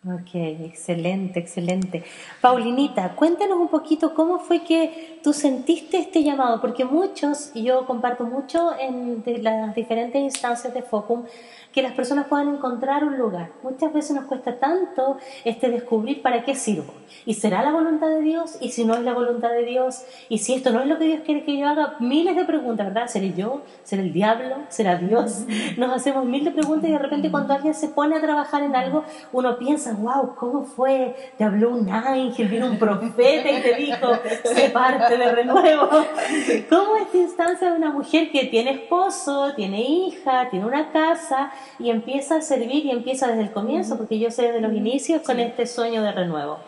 Ok, 0.06 0.34
excelente, 0.34 1.40
excelente. 1.40 2.04
Paulinita, 2.42 3.16
cuéntanos 3.16 3.58
un 3.58 3.70
poquito 3.70 4.14
cómo 4.14 4.40
fue 4.40 4.62
que 4.62 5.20
tú 5.24 5.32
sentiste 5.32 5.98
este 5.98 6.24
llamado, 6.24 6.60
porque 6.60 6.84
muchos, 6.84 7.52
y 7.54 7.64
yo 7.64 7.86
comparto 7.86 8.26
mucho 8.26 8.72
en 8.78 9.24
las 9.42 9.74
diferentes 9.74 10.22
instancias 10.22 10.74
de 10.74 10.82
Focum, 10.82 11.24
que 11.74 11.82
las 11.82 11.94
personas 11.94 12.28
puedan 12.28 12.50
encontrar 12.50 13.04
un 13.04 13.18
lugar. 13.18 13.50
Muchas 13.64 13.92
veces 13.92 14.16
nos 14.16 14.26
cuesta 14.26 14.60
tanto 14.60 15.18
este 15.44 15.70
descubrir 15.70 16.22
para 16.22 16.44
qué 16.44 16.56
sirvo. 16.56 16.94
Y 17.26 17.34
será 17.34 17.64
la 17.64 17.72
voluntad 17.72 18.08
de 18.10 18.22
Dios, 18.22 18.58
y 18.62 18.70
si 18.70 18.86
no 18.86 18.94
es 18.94 19.02
la 19.02 19.14
voluntad 19.14 19.50
de 19.50 19.66
Dios, 19.66 20.04
y 20.30 20.38
si 20.38 20.54
esto 20.54 20.72
no 20.72 20.82
es 20.82 20.88
lo 20.88 20.98
que 21.00 21.06
Dios 21.06 21.22
quiere 21.26 21.44
que 21.44 21.58
yo 21.58 21.68
haga, 21.68 21.96
miles 22.00 22.36
de 22.36 22.46
preguntas, 22.46 22.88
¿verdad? 22.88 23.08
¿Seré 23.08 23.34
yo? 23.34 23.62
¿Será 23.84 24.04
el 24.04 24.14
diablo? 24.14 24.58
¿Será 24.70 24.98
Dios? 24.98 25.46
Nos 25.78 25.92
hacemos 25.92 26.26
miles 26.26 26.46
de 26.46 26.62
preguntas 26.62 26.90
y 26.90 26.94
de 26.94 27.00
repente 27.00 27.32
cuando 27.32 27.54
alguien 27.54 27.74
se 27.74 27.88
pone 27.88 28.18
a 28.18 28.22
trabajar 28.22 28.62
en 28.62 28.76
algo, 28.76 29.04
uno 29.32 29.58
piensa, 29.58 29.94
wow, 29.94 30.36
¿cómo 30.36 30.64
fue? 30.66 31.16
Te 31.38 31.44
habló 31.44 31.72
un 31.72 31.90
ángel, 31.90 32.48
vino 32.50 32.68
un 32.68 32.78
profeta 32.78 33.52
y 33.52 33.62
te 33.62 33.74
dijo, 33.76 34.08
se 34.44 34.70
parte 34.70 35.18
de 35.18 35.32
renuevo. 35.32 35.90
¿Cómo 36.70 36.98
esta 36.98 37.18
instancia 37.18 37.72
de 37.72 37.78
una 37.78 37.92
mujer 37.92 38.32
que 38.32 38.46
tiene 38.46 38.72
esposo, 38.72 39.54
tiene 39.56 39.82
hija, 39.82 40.50
tiene 40.52 40.66
una 40.66 40.92
casa, 40.92 41.52
y 41.80 41.90
empieza 41.90 42.38
a 42.38 42.42
servir 42.42 42.86
y 42.86 42.92
empieza 42.92 43.28
desde 43.28 43.44
el 43.44 43.52
comienzo, 43.52 43.98
porque 43.98 44.20
yo 44.20 44.32
sé 44.32 44.44
desde 44.44 44.62
los 44.62 44.74
inicios 44.74 45.22
con 45.22 45.40
este 45.40 45.66
sueño 45.66 46.04
de 46.04 46.12
renuevo. 46.12 46.60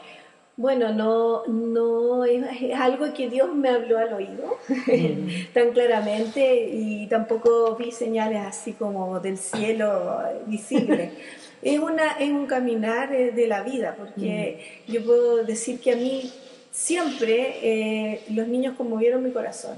Bueno, 0.57 0.93
no, 0.93 1.45
no 1.47 2.23
es, 2.23 2.45
algo 2.75 3.13
que 3.13 3.29
Dios 3.29 3.53
me 3.53 3.67
habló 3.69 3.97
al 3.97 4.13
oído 4.13 4.57
tan 5.53 5.71
claramente 5.71 6.69
y 6.71 7.07
tampoco 7.07 7.75
vi 7.75 7.91
señales 7.91 8.41
así 8.45 8.71
como 8.71 9.19
del 9.19 9.37
cielo 9.37 10.17
visibles. 10.45 11.11
es, 11.61 11.79
una, 11.79 12.11
es 12.19 12.31
un 12.31 12.45
caminar 12.45 13.13
eh, 13.13 13.31
de 13.31 13.47
la 13.47 13.63
vida, 13.63 13.95
porque 13.97 14.83
yo 14.87 15.03
puedo 15.03 15.43
decir 15.43 15.81
que 15.81 15.91
a 15.91 15.97
mí 15.97 16.31
siempre 16.71 17.57
eh, 17.61 18.21
los 18.29 18.47
niños 18.47 18.75
conmovieron 18.77 19.23
mi 19.23 19.31
corazón. 19.31 19.77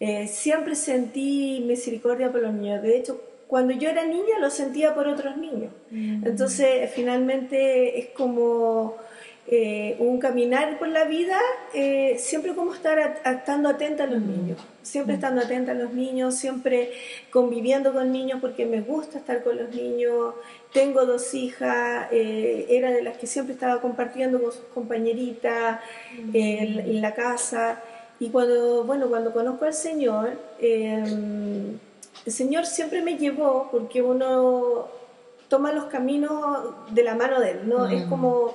Eh, 0.00 0.26
siempre 0.26 0.74
sentí 0.74 1.62
misericordia 1.66 2.30
por 2.30 2.42
los 2.42 2.52
niños. 2.52 2.82
De 2.82 2.98
hecho, 2.98 3.20
cuando 3.46 3.74
yo 3.74 3.88
era 3.88 4.04
niña 4.04 4.38
lo 4.40 4.50
sentía 4.50 4.94
por 4.94 5.06
otros 5.08 5.36
niños. 5.36 5.72
Mm. 5.90 6.26
Entonces, 6.26 6.90
finalmente 6.94 7.98
es 7.98 8.06
como 8.08 8.96
eh, 9.46 9.96
un 9.98 10.18
caminar 10.20 10.78
por 10.78 10.88
la 10.88 11.04
vida, 11.04 11.38
eh, 11.74 12.16
siempre 12.18 12.54
como 12.54 12.72
estar 12.72 13.20
estando 13.26 13.68
atenta 13.68 14.04
a 14.04 14.06
los 14.06 14.22
mm. 14.22 14.30
niños, 14.30 14.58
siempre 14.82 15.12
mm. 15.12 15.16
estando 15.16 15.42
atenta 15.42 15.72
a 15.72 15.74
los 15.74 15.92
niños, 15.92 16.34
siempre 16.34 16.92
conviviendo 17.30 17.92
con 17.92 18.10
niños 18.10 18.38
porque 18.40 18.64
me 18.64 18.80
gusta 18.80 19.18
estar 19.18 19.44
con 19.44 19.58
los 19.58 19.74
niños. 19.74 20.34
Tengo 20.72 21.04
dos 21.04 21.34
hijas, 21.34 22.08
eh, 22.10 22.66
era 22.70 22.90
de 22.90 23.02
las 23.02 23.18
que 23.18 23.26
siempre 23.26 23.52
estaba 23.52 23.82
compartiendo 23.82 24.40
con 24.40 24.50
sus 24.50 24.64
compañeritas 24.72 25.80
en, 26.32 27.02
la 27.02 27.14
casa. 27.14 27.82
Y 28.18 28.30
cuando, 28.30 28.84
bueno, 28.84 29.08
cuando 29.08 29.32
conozco 29.34 29.66
al 29.66 29.74
Señor, 29.74 30.38
em, 30.58 31.78
el 32.26 32.32
Señor 32.32 32.66
siempre 32.66 33.02
me 33.02 33.18
llevó 33.18 33.68
porque 33.70 34.02
uno 34.02 34.88
toma 35.48 35.72
los 35.72 35.84
caminos 35.84 36.74
de 36.90 37.02
la 37.02 37.14
mano 37.14 37.40
de 37.40 37.52
Él, 37.52 37.68
¿no? 37.68 37.86
Es, 37.86 38.06
mm. 38.06 38.08
como, 38.08 38.54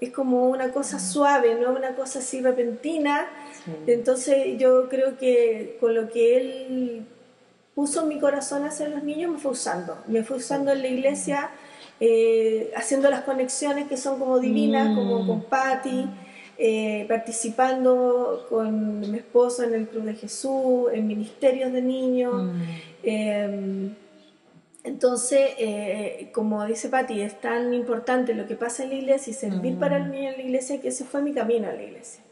es 0.00 0.10
como 0.10 0.48
una 0.48 0.72
cosa 0.72 0.98
suave, 0.98 1.54
no 1.54 1.70
una 1.70 1.94
cosa 1.94 2.20
así 2.20 2.40
repentina. 2.40 3.28
Entonces 3.86 4.58
yo 4.58 4.88
creo 4.88 5.18
que 5.18 5.76
con 5.80 5.94
lo 5.94 6.08
que 6.08 6.36
Él 6.36 7.06
puso 7.74 8.02
en 8.02 8.08
mi 8.08 8.18
corazón 8.18 8.64
hacia 8.64 8.88
los 8.88 9.02
niños 9.02 9.32
me 9.32 9.38
fue 9.38 9.52
usando. 9.52 9.98
Me 10.06 10.24
fue 10.24 10.38
usando 10.38 10.72
en 10.72 10.80
la 10.80 10.88
iglesia, 10.88 11.50
eh, 12.00 12.72
haciendo 12.74 13.10
las 13.10 13.22
conexiones 13.22 13.86
que 13.86 13.98
son 13.98 14.18
como 14.18 14.38
divinas, 14.38 14.96
como 14.96 15.22
mm. 15.22 15.26
con 15.26 15.42
Patty. 15.42 16.08
Eh, 16.62 17.06
participando 17.08 18.44
con 18.50 19.00
mi 19.00 19.16
esposo 19.16 19.62
en 19.64 19.72
el 19.72 19.88
Club 19.88 20.04
de 20.04 20.12
Jesús, 20.12 20.90
en 20.92 21.06
ministerios 21.06 21.72
de 21.72 21.80
niños. 21.80 22.34
Mm. 22.34 22.62
Em, 23.02 23.94
entonces, 24.84 25.52
eh, 25.58 26.28
como 26.34 26.62
dice 26.66 26.90
Patti, 26.90 27.22
es 27.22 27.40
tan 27.40 27.72
importante 27.72 28.34
lo 28.34 28.46
que 28.46 28.56
pasa 28.56 28.82
en 28.82 28.90
la 28.90 28.96
iglesia 28.96 29.30
y 29.30 29.34
servir 29.34 29.78
para 29.78 29.96
el 29.96 30.08
mm. 30.08 30.10
niño 30.10 30.30
en 30.32 30.36
la 30.36 30.42
iglesia 30.42 30.82
que 30.82 30.88
ese 30.88 31.06
fue 31.06 31.22
mi 31.22 31.32
camino 31.32 31.66
a 31.66 31.72
la 31.72 31.82
iglesia. 31.82 32.22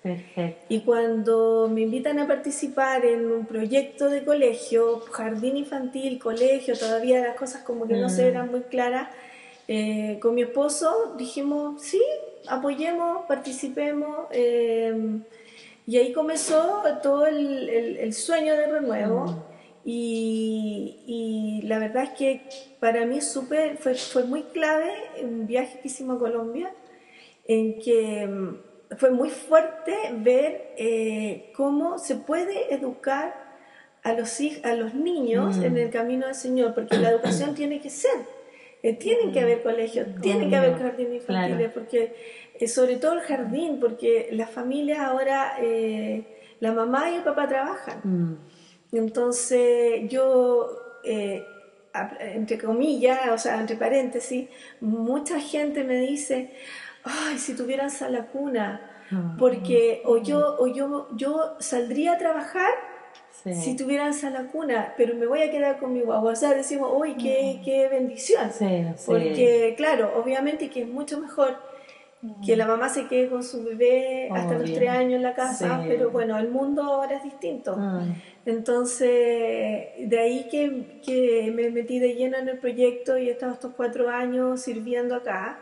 Y 0.69 0.81
cuando 0.81 1.71
me 1.73 1.81
invitan 1.81 2.19
a 2.19 2.27
participar 2.27 3.07
en 3.07 3.33
un 3.33 3.47
proyecto 3.47 4.11
de 4.11 4.25
colegio, 4.25 5.01
jardín 5.11 5.57
infantil, 5.57 6.19
colegio, 6.19 6.77
todavía 6.79 7.23
las 7.23 7.37
cosas 7.37 7.63
como 7.63 7.89
que 7.89 7.95
no 7.95 8.11
se 8.11 8.25
mm. 8.25 8.27
eran 8.27 8.51
muy 8.51 8.61
claras, 8.61 9.09
eh, 9.69 10.19
con 10.21 10.35
mi 10.35 10.43
esposo 10.43 11.15
dijimos, 11.17 11.81
sí, 11.83 12.03
apoyemos, 12.49 13.27
participemos. 13.27 14.27
Em, 14.31 15.23
y 15.87 15.97
ahí 15.97 16.13
comenzó 16.13 16.83
todo 17.03 17.27
el, 17.27 18.13
sueño 18.13 18.55
de 18.55 18.67
renuevo. 18.67 19.25
Mm. 19.27 19.43
Y, 19.85 21.61
la 21.65 21.79
verdad 21.79 22.05
es 22.05 22.11
que 22.11 22.43
para 22.81 23.07
mí 23.07 23.21
super, 23.21 23.79
fue, 23.79 23.95
fue 23.95 24.25
muy 24.25 24.43
clave 24.43 24.93
un 25.23 25.47
viaje 25.47 25.81
que 25.81 25.89
hicimos 25.89 26.17
a 26.17 26.21
Colombia, 26.21 26.71
en 27.47 27.79
que 27.79 28.23
em, 28.23 28.59
fue 28.97 29.11
muy 29.11 29.31
fuerte 29.31 29.97
ver 30.13 30.75
eh, 30.77 31.53
cómo 31.57 31.99
se 31.99 32.17
puede 32.17 32.75
educar 32.75 33.35
a 34.03 34.13
los, 34.13 34.39
a 34.63 34.75
los 34.75 34.95
niños 34.95 35.57
mm. 35.57 35.65
en 35.65 35.79
el 35.79 35.91
camino 35.91 36.27
del 36.27 36.35
Señor, 36.35 36.75
porque 36.75 36.97
la 36.97 37.11
educación 37.11 37.55
tiene 37.55 37.81
que 37.81 37.91
ser. 37.91 38.38
Eh, 38.83 38.95
tienen 38.95 39.33
que 39.33 39.41
haber 39.41 39.63
colegios, 39.63 40.07
tienen 40.21 40.51
que 40.51 40.57
haber 40.57 40.79
jardines 40.79 41.23
infantiles, 41.23 41.73
porque 41.73 42.15
eh, 42.55 42.69
sobre 42.69 42.97
todo 42.97 43.15
el 43.15 43.21
jardín, 43.21 43.81
porque 43.81 44.29
las 44.33 44.51
familias 44.51 45.01
ahora, 45.01 45.57
eh, 45.61 46.25
la 46.61 46.73
mamá 46.73 47.11
y 47.11 47.17
el 47.17 47.23
papá 47.23 47.49
trabajan. 47.49 48.01
Mm. 48.05 48.97
Entonces 48.97 50.09
yo, 50.09 50.71
entre 51.03 52.59
comillas, 52.59 53.29
o 53.31 53.39
sea, 53.39 53.61
entre 53.61 53.77
paréntesis, 53.77 54.49
mucha 54.81 55.41
gente 55.41 55.83
me 55.83 55.97
dice, 56.01 56.53
ay, 57.05 57.39
si 57.39 57.55
tuvieran 57.55 57.91
sala 57.91 58.27
cuna, 58.27 58.81
ah. 59.11 59.37
porque 59.39 60.03
o 60.05 60.19
yo, 60.19 60.57
o 60.59 60.69
yo, 60.69 61.09
yo 61.17 61.57
saldría 61.59 62.13
a 62.13 62.19
trabajar 62.19 62.73
si 63.45 63.77
tuvieran 63.77 64.15
sala 64.15 64.49
cuna, 64.51 64.95
pero 64.97 65.15
me 65.15 65.27
voy 65.27 65.43
a 65.43 65.51
quedar 65.51 65.79
con 65.79 65.93
mi 65.93 66.01
guagua. 66.01 66.33
O 66.33 66.37
sea, 66.37 66.55
decimos, 66.55 66.91
uy, 66.95 67.15
qué, 67.15 67.61
qué 67.65 67.89
bendición. 67.89 68.51
Porque, 69.07 69.75
claro, 69.77 70.13
obviamente 70.17 70.69
que 70.71 70.83
es 70.83 70.89
mucho 70.89 71.21
mejor 71.21 71.57
que 72.45 72.57
la 72.57 72.67
mamá 72.67 72.89
se 72.89 73.07
quede 73.07 73.29
con 73.29 73.45
su 73.45 73.63
bebé 73.63 74.29
hasta 74.33 74.59
los 74.59 74.73
tres 74.73 74.89
años 74.89 75.15
en 75.15 75.23
la 75.23 75.35
casa, 75.35 75.85
pero 75.87 76.11
bueno, 76.11 76.37
el 76.37 76.49
mundo 76.49 76.83
ahora 76.83 77.17
es 77.17 77.23
distinto. 77.23 77.77
Ah. 77.79 78.03
Entonces, 78.45 79.09
de 79.99 80.19
ahí 80.19 80.49
que, 80.51 81.01
que, 81.05 81.53
me 81.55 81.71
metí 81.71 82.01
de 82.01 82.15
lleno 82.15 82.39
en 82.39 82.49
el 82.49 82.59
proyecto 82.59 83.19
y 83.19 83.29
he 83.29 83.33
estado 83.33 83.53
estos 83.53 83.75
cuatro 83.77 84.09
años 84.09 84.63
sirviendo 84.63 85.15
acá 85.15 85.61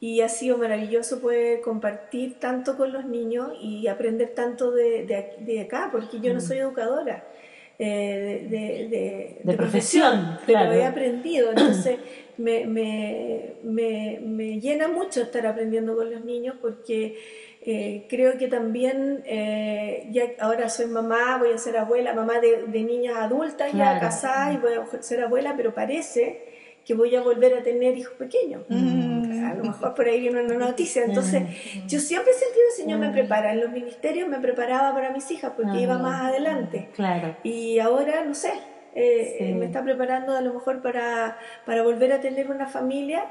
y 0.00 0.22
ha 0.22 0.30
sido 0.30 0.56
maravilloso 0.56 1.20
poder 1.20 1.60
compartir 1.60 2.40
tanto 2.40 2.78
con 2.78 2.90
los 2.92 3.04
niños 3.04 3.52
y 3.60 3.86
aprender 3.86 4.30
tanto 4.34 4.70
de, 4.70 5.04
de, 5.38 5.60
acá, 5.60 5.90
porque 5.92 6.20
yo 6.20 6.32
no 6.32 6.38
mm. 6.38 6.42
soy 6.42 6.58
educadora. 6.58 7.24
Eh, 7.82 9.38
de, 9.42 9.54
profesión, 9.54 10.38
pero 10.44 10.72
he 10.72 10.84
aprendido, 10.84 11.50
entonces 11.56 11.98
me, 12.36 12.66
me, 12.66 13.54
me, 13.62 14.20
me, 14.22 14.60
llena 14.60 14.88
mucho 14.88 15.22
estar 15.22 15.46
aprendiendo 15.46 15.96
con 15.96 16.10
los 16.10 16.22
niños 16.22 16.56
porque 16.60 17.16
eh, 17.62 18.06
creo 18.08 18.38
que 18.38 18.48
también, 18.48 19.22
eh, 19.26 20.08
ya 20.10 20.24
ahora 20.40 20.68
soy 20.68 20.86
mamá, 20.86 21.38
voy 21.38 21.52
a 21.52 21.58
ser 21.58 21.76
abuela, 21.78 22.14
mamá 22.14 22.38
de, 22.40 22.66
niñas 22.68 23.16
adultas, 23.16 23.72
ya 23.72 23.98
casada 23.98 24.52
y 24.52 24.56
voy 24.58 24.74
a 24.74 25.02
ser 25.02 25.22
abuela, 25.22 25.54
pero 25.56 25.74
parece 25.74 26.49
que 26.84 26.94
voy 26.94 27.14
a 27.14 27.22
volver 27.22 27.54
a 27.54 27.62
tener 27.62 27.96
hijos 27.96 28.14
pequeños. 28.14 28.62
Mm. 28.68 29.44
A 29.44 29.54
lo 29.54 29.64
mejor 29.64 29.94
por 29.94 30.06
ahí 30.06 30.20
viene 30.20 30.42
una 30.42 30.54
noticia. 30.54 31.04
Entonces, 31.04 31.42
mm. 31.42 31.86
yo 31.86 32.00
siempre 32.00 32.32
he 32.32 32.34
sentido 32.34 32.64
el 32.70 32.76
Señor 32.76 32.98
me 32.98 33.08
mm. 33.10 33.12
prepara. 33.12 33.52
En 33.52 33.60
los 33.60 33.70
ministerios 33.70 34.28
me 34.28 34.38
preparaba 34.38 34.92
para 34.94 35.10
mis 35.10 35.30
hijas 35.30 35.52
porque 35.56 35.80
iba 35.80 35.98
más 35.98 36.30
adelante. 36.30 36.88
Claro. 36.94 37.36
Y 37.42 37.78
ahora, 37.78 38.24
no 38.24 38.34
sé, 38.34 38.52
eh, 38.92 39.54
me 39.56 39.66
está 39.66 39.84
preparando 39.84 40.36
a 40.36 40.40
lo 40.40 40.52
mejor 40.52 40.82
para, 40.82 41.38
para 41.64 41.82
volver 41.84 42.12
a 42.12 42.20
tener 42.20 42.50
una 42.50 42.66
familia, 42.66 43.24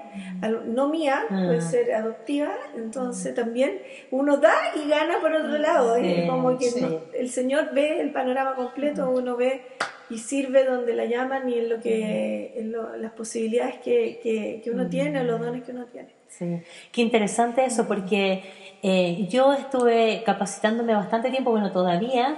no 0.66 0.88
mía, 0.88 1.26
puede 1.28 1.62
ser 1.62 1.94
adoptiva, 1.94 2.52
entonces 2.78 3.36
también 3.36 3.82
uno 4.10 4.38
da 4.38 4.54
y 4.76 4.88
gana 4.88 5.20
por 5.20 5.34
otro 5.34 5.58
lado, 5.58 5.98
como 6.28 6.58
que 6.58 6.70
el 7.14 7.30
Señor 7.30 7.74
ve 7.74 8.00
el 8.00 8.12
panorama 8.12 8.56
completo, 8.56 9.10
uno 9.10 9.36
ve 9.36 9.64
y 10.10 10.18
sirve 10.18 10.66
donde 10.66 10.96
la 10.96 11.06
llaman 11.06 11.48
y 11.50 11.60
en 11.60 11.70
lo 11.70 11.80
que 11.80 12.54
en 12.56 12.72
las 13.02 13.12
posibilidades 13.12 13.76
que, 13.80 14.20
que, 14.64 14.72
uno 14.72 14.88
tiene, 14.88 15.24
los 15.24 15.40
dones 15.40 15.64
que 15.64 15.72
uno 15.72 15.86
tiene. 15.86 16.10
Sí, 16.28 16.62
qué 16.92 17.02
interesante 17.02 17.64
eso, 17.66 17.88
porque 17.88 18.44
eh, 18.82 19.28
yo 19.30 19.54
estuve 19.54 20.24
capacitándome 20.26 20.94
bastante 20.94 21.30
tiempo, 21.30 21.52
bueno, 21.52 21.72
todavía, 21.72 22.36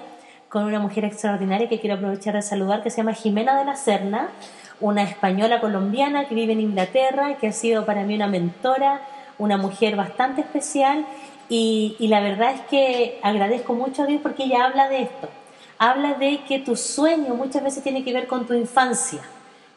con 0.50 0.66
una 0.66 0.80
mujer 0.80 1.06
extraordinaria 1.06 1.70
que 1.70 1.80
quiero 1.80 1.96
aprovechar 1.96 2.34
de 2.34 2.42
saludar, 2.42 2.84
que 2.84 2.90
se 2.90 2.98
llama 2.98 3.13
Jimena 3.13 3.58
de 3.58 3.66
la 3.66 3.75
Serna, 3.75 4.30
una 4.82 5.04
española 5.04 5.62
colombiana 5.62 6.28
que 6.28 6.36
vive 6.36 6.54
en 6.54 6.60
Inglaterra, 6.60 7.38
que 7.40 7.48
ha 7.48 7.54
sido 7.54 7.86
para 7.86 8.04
mí 8.04 8.16
una 8.16 8.28
mentora, 8.28 9.01
una 9.38 9.58
mujer 9.58 9.96
bastante 9.96 10.42
especial 10.42 11.06
y, 11.48 11.96
y, 12.00 12.08
la 12.08 12.22
verdad 12.22 12.54
es 12.54 12.62
que 12.62 13.20
agradezco 13.24 13.74
mucho 13.74 14.04
a 14.04 14.06
Dios 14.06 14.22
porque 14.22 14.44
ella 14.44 14.66
habla 14.66 14.88
de 14.90 15.04
esto. 15.04 15.30
Habla 15.84 16.14
de 16.14 16.42
que 16.48 16.60
tu 16.60 16.76
sueño 16.76 17.34
muchas 17.34 17.64
veces 17.64 17.82
tiene 17.82 18.04
que 18.04 18.14
ver 18.14 18.28
con 18.28 18.46
tu 18.46 18.54
infancia, 18.54 19.20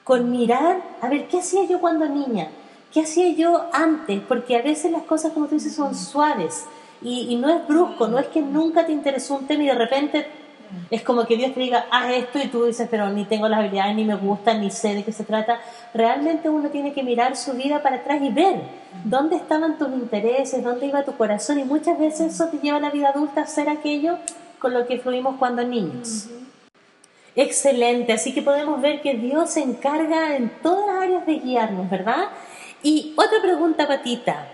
con 0.04 0.30
mirar, 0.30 0.82
a 1.00 1.08
ver, 1.08 1.28
¿qué 1.28 1.38
hacía 1.38 1.64
yo 1.64 1.80
cuando 1.80 2.06
niña? 2.06 2.48
¿Qué 2.92 3.00
hacía 3.00 3.30
yo 3.30 3.64
antes? 3.72 4.20
Porque 4.28 4.54
a 4.54 4.60
veces 4.60 4.92
las 4.92 5.04
cosas, 5.04 5.32
como 5.32 5.46
tú 5.46 5.54
dices, 5.54 5.74
son 5.74 5.94
suaves 5.94 6.66
y, 7.00 7.28
y 7.30 7.36
no 7.36 7.48
es 7.48 7.66
brusco, 7.66 8.06
no 8.06 8.18
es 8.18 8.26
que 8.26 8.42
nunca 8.42 8.84
te 8.84 8.92
interesó 8.92 9.36
un 9.36 9.46
tema 9.46 9.62
y 9.62 9.68
de 9.68 9.74
repente 9.76 10.26
es 10.90 11.00
como 11.00 11.24
que 11.24 11.38
Dios 11.38 11.54
te 11.54 11.60
diga, 11.60 11.86
haz 11.90 12.10
esto 12.10 12.38
y 12.38 12.48
tú 12.48 12.66
dices, 12.66 12.86
pero 12.90 13.08
ni 13.08 13.24
tengo 13.24 13.48
las 13.48 13.60
habilidades, 13.60 13.96
ni 13.96 14.04
me 14.04 14.16
gusta, 14.16 14.52
ni 14.52 14.70
sé 14.70 14.94
de 14.94 15.04
qué 15.04 15.12
se 15.12 15.24
trata. 15.24 15.58
Realmente 15.94 16.50
uno 16.50 16.68
tiene 16.68 16.92
que 16.92 17.02
mirar 17.02 17.34
su 17.34 17.54
vida 17.54 17.82
para 17.82 17.96
atrás 17.96 18.20
y 18.20 18.28
ver 18.28 18.60
dónde 19.04 19.36
estaban 19.36 19.78
tus 19.78 19.88
intereses, 19.88 20.62
dónde 20.62 20.84
iba 20.84 21.02
tu 21.02 21.16
corazón 21.16 21.60
y 21.60 21.64
muchas 21.64 21.98
veces 21.98 22.34
eso 22.34 22.48
te 22.48 22.58
lleva 22.58 22.76
a 22.76 22.80
la 22.80 22.90
vida 22.90 23.08
adulta 23.08 23.40
a 23.40 23.44
hacer 23.44 23.70
aquello 23.70 24.18
con 24.64 24.72
lo 24.72 24.86
que 24.86 24.98
fluimos 24.98 25.36
cuando 25.36 25.62
niños. 25.62 26.30
Excelente, 27.36 28.14
así 28.14 28.32
que 28.32 28.40
podemos 28.40 28.80
ver 28.80 29.02
que 29.02 29.12
Dios 29.12 29.50
se 29.50 29.60
encarga 29.60 30.36
en 30.36 30.48
todas 30.62 30.86
las 30.86 31.02
áreas 31.02 31.26
de 31.26 31.34
guiarnos, 31.34 31.90
¿verdad? 31.90 32.28
Y 32.82 33.12
otra 33.14 33.42
pregunta, 33.42 33.86
Patita. 33.86 34.48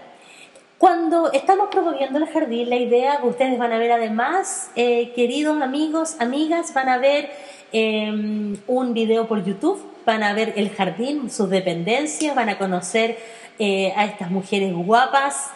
Cuando 0.78 1.30
estamos 1.30 1.68
promoviendo 1.70 2.18
el 2.18 2.26
jardín, 2.26 2.70
la 2.70 2.74
idea, 2.74 3.20
ustedes 3.22 3.56
van 3.56 3.72
a 3.72 3.78
ver 3.78 3.92
además, 3.92 4.72
eh, 4.74 5.12
queridos 5.14 5.62
amigos, 5.62 6.16
amigas, 6.18 6.74
van 6.74 6.88
a 6.88 6.98
ver 6.98 7.30
em, 7.70 8.56
un 8.66 8.92
video 8.94 9.28
por 9.28 9.44
YouTube, 9.44 9.80
van 10.04 10.24
a 10.24 10.32
ver 10.32 10.54
el 10.56 10.70
jardín, 10.70 11.30
sus 11.30 11.48
dependencias, 11.50 12.34
van 12.34 12.48
a 12.48 12.58
conocer 12.58 13.16
eh, 13.60 13.92
a 13.94 14.06
estas 14.06 14.32
mujeres 14.32 14.74
guapas, 14.74 15.52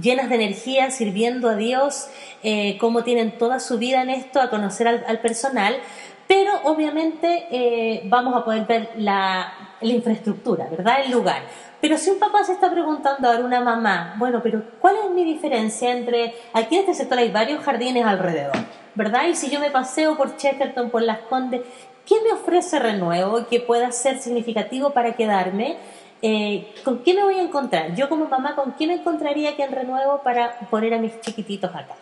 llenas 0.00 0.28
de 0.28 0.36
energía, 0.36 0.90
sirviendo 0.90 1.48
a 1.48 1.56
Dios, 1.56 2.08
eh, 2.42 2.78
cómo 2.78 3.04
tienen 3.04 3.38
toda 3.38 3.60
su 3.60 3.78
vida 3.78 4.02
en 4.02 4.10
esto, 4.10 4.40
a 4.40 4.50
conocer 4.50 4.88
al, 4.88 5.20
personal, 5.20 5.76
pero 6.26 6.52
obviamente 6.64 8.02
vamos 8.04 8.34
a 8.34 8.44
poder 8.44 8.64
ver 8.64 8.90
la, 8.96 9.52
la 9.82 9.92
infraestructura, 9.92 10.68
¿verdad? 10.70 11.02
El 11.04 11.10
lugar. 11.12 11.42
Pero 11.80 11.98
si 11.98 12.10
un 12.10 12.20
papá 12.20 12.44
se 12.44 12.52
está 12.52 12.70
preguntando 12.70 13.28
ahora, 13.28 13.44
una 13.44 13.60
mamá, 13.60 14.14
bueno, 14.16 14.40
pero 14.42 14.62
¿cuál 14.80 14.96
es 15.04 15.10
mi 15.10 15.24
diferencia 15.24 15.90
entre, 15.90 16.32
aquí 16.52 16.76
en 16.76 16.82
este 16.82 16.94
sector 16.94 17.18
hay 17.18 17.30
varios 17.30 17.62
jardines 17.64 18.04
alrededor, 18.06 18.56
¿verdad? 18.94 19.26
Y 19.28 19.34
si 19.34 19.50
yo 19.50 19.58
me 19.58 19.70
paseo 19.70 20.16
por 20.16 20.36
Chesterton, 20.36 20.90
por 20.90 21.02
Las 21.02 21.18
Condes, 21.22 21.62
¿qué 22.06 22.14
me 22.22 22.32
ofrece 22.32 22.78
Renuevo 22.78 23.48
que 23.48 23.58
pueda 23.58 23.90
ser 23.90 24.18
significativo 24.18 24.90
para 24.90 25.14
quedarme? 25.14 25.76
Eh, 26.24 26.72
¿Con 26.84 27.02
qué 27.02 27.14
me 27.14 27.24
voy 27.24 27.34
a 27.34 27.42
encontrar? 27.42 27.96
Yo 27.96 28.08
como 28.08 28.26
mamá, 28.26 28.54
¿con 28.54 28.76
me 28.78 28.94
encontraría 28.94 29.50
aquí 29.50 29.62
en 29.62 29.72
Renuevo 29.72 30.22
para 30.22 30.56
poner 30.70 30.94
a 30.94 30.98
mis 30.98 31.20
chiquititos 31.20 31.74
acá? 31.74 31.96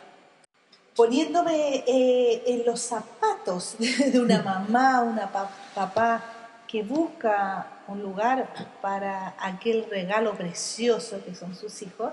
Poniéndome 0.94 1.84
eh, 1.86 2.42
en 2.46 2.66
los 2.66 2.80
zapatos 2.80 3.76
de 3.78 4.20
una 4.20 4.42
mamá, 4.42 5.00
una 5.00 5.30
papá 5.74 6.22
que 6.68 6.82
busca 6.82 7.66
un 7.88 8.02
lugar 8.02 8.52
para 8.82 9.34
aquel 9.38 9.86
regalo 9.88 10.34
precioso 10.34 11.24
que 11.24 11.34
son 11.34 11.56
sus 11.56 11.80
hijos, 11.80 12.12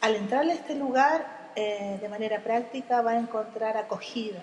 al 0.00 0.14
entrar 0.14 0.44
a 0.44 0.52
este 0.52 0.76
lugar 0.76 1.50
eh, 1.56 1.98
de 2.00 2.08
manera 2.08 2.40
práctica 2.40 3.02
va 3.02 3.12
a 3.12 3.18
encontrar 3.18 3.76
acogida, 3.76 4.42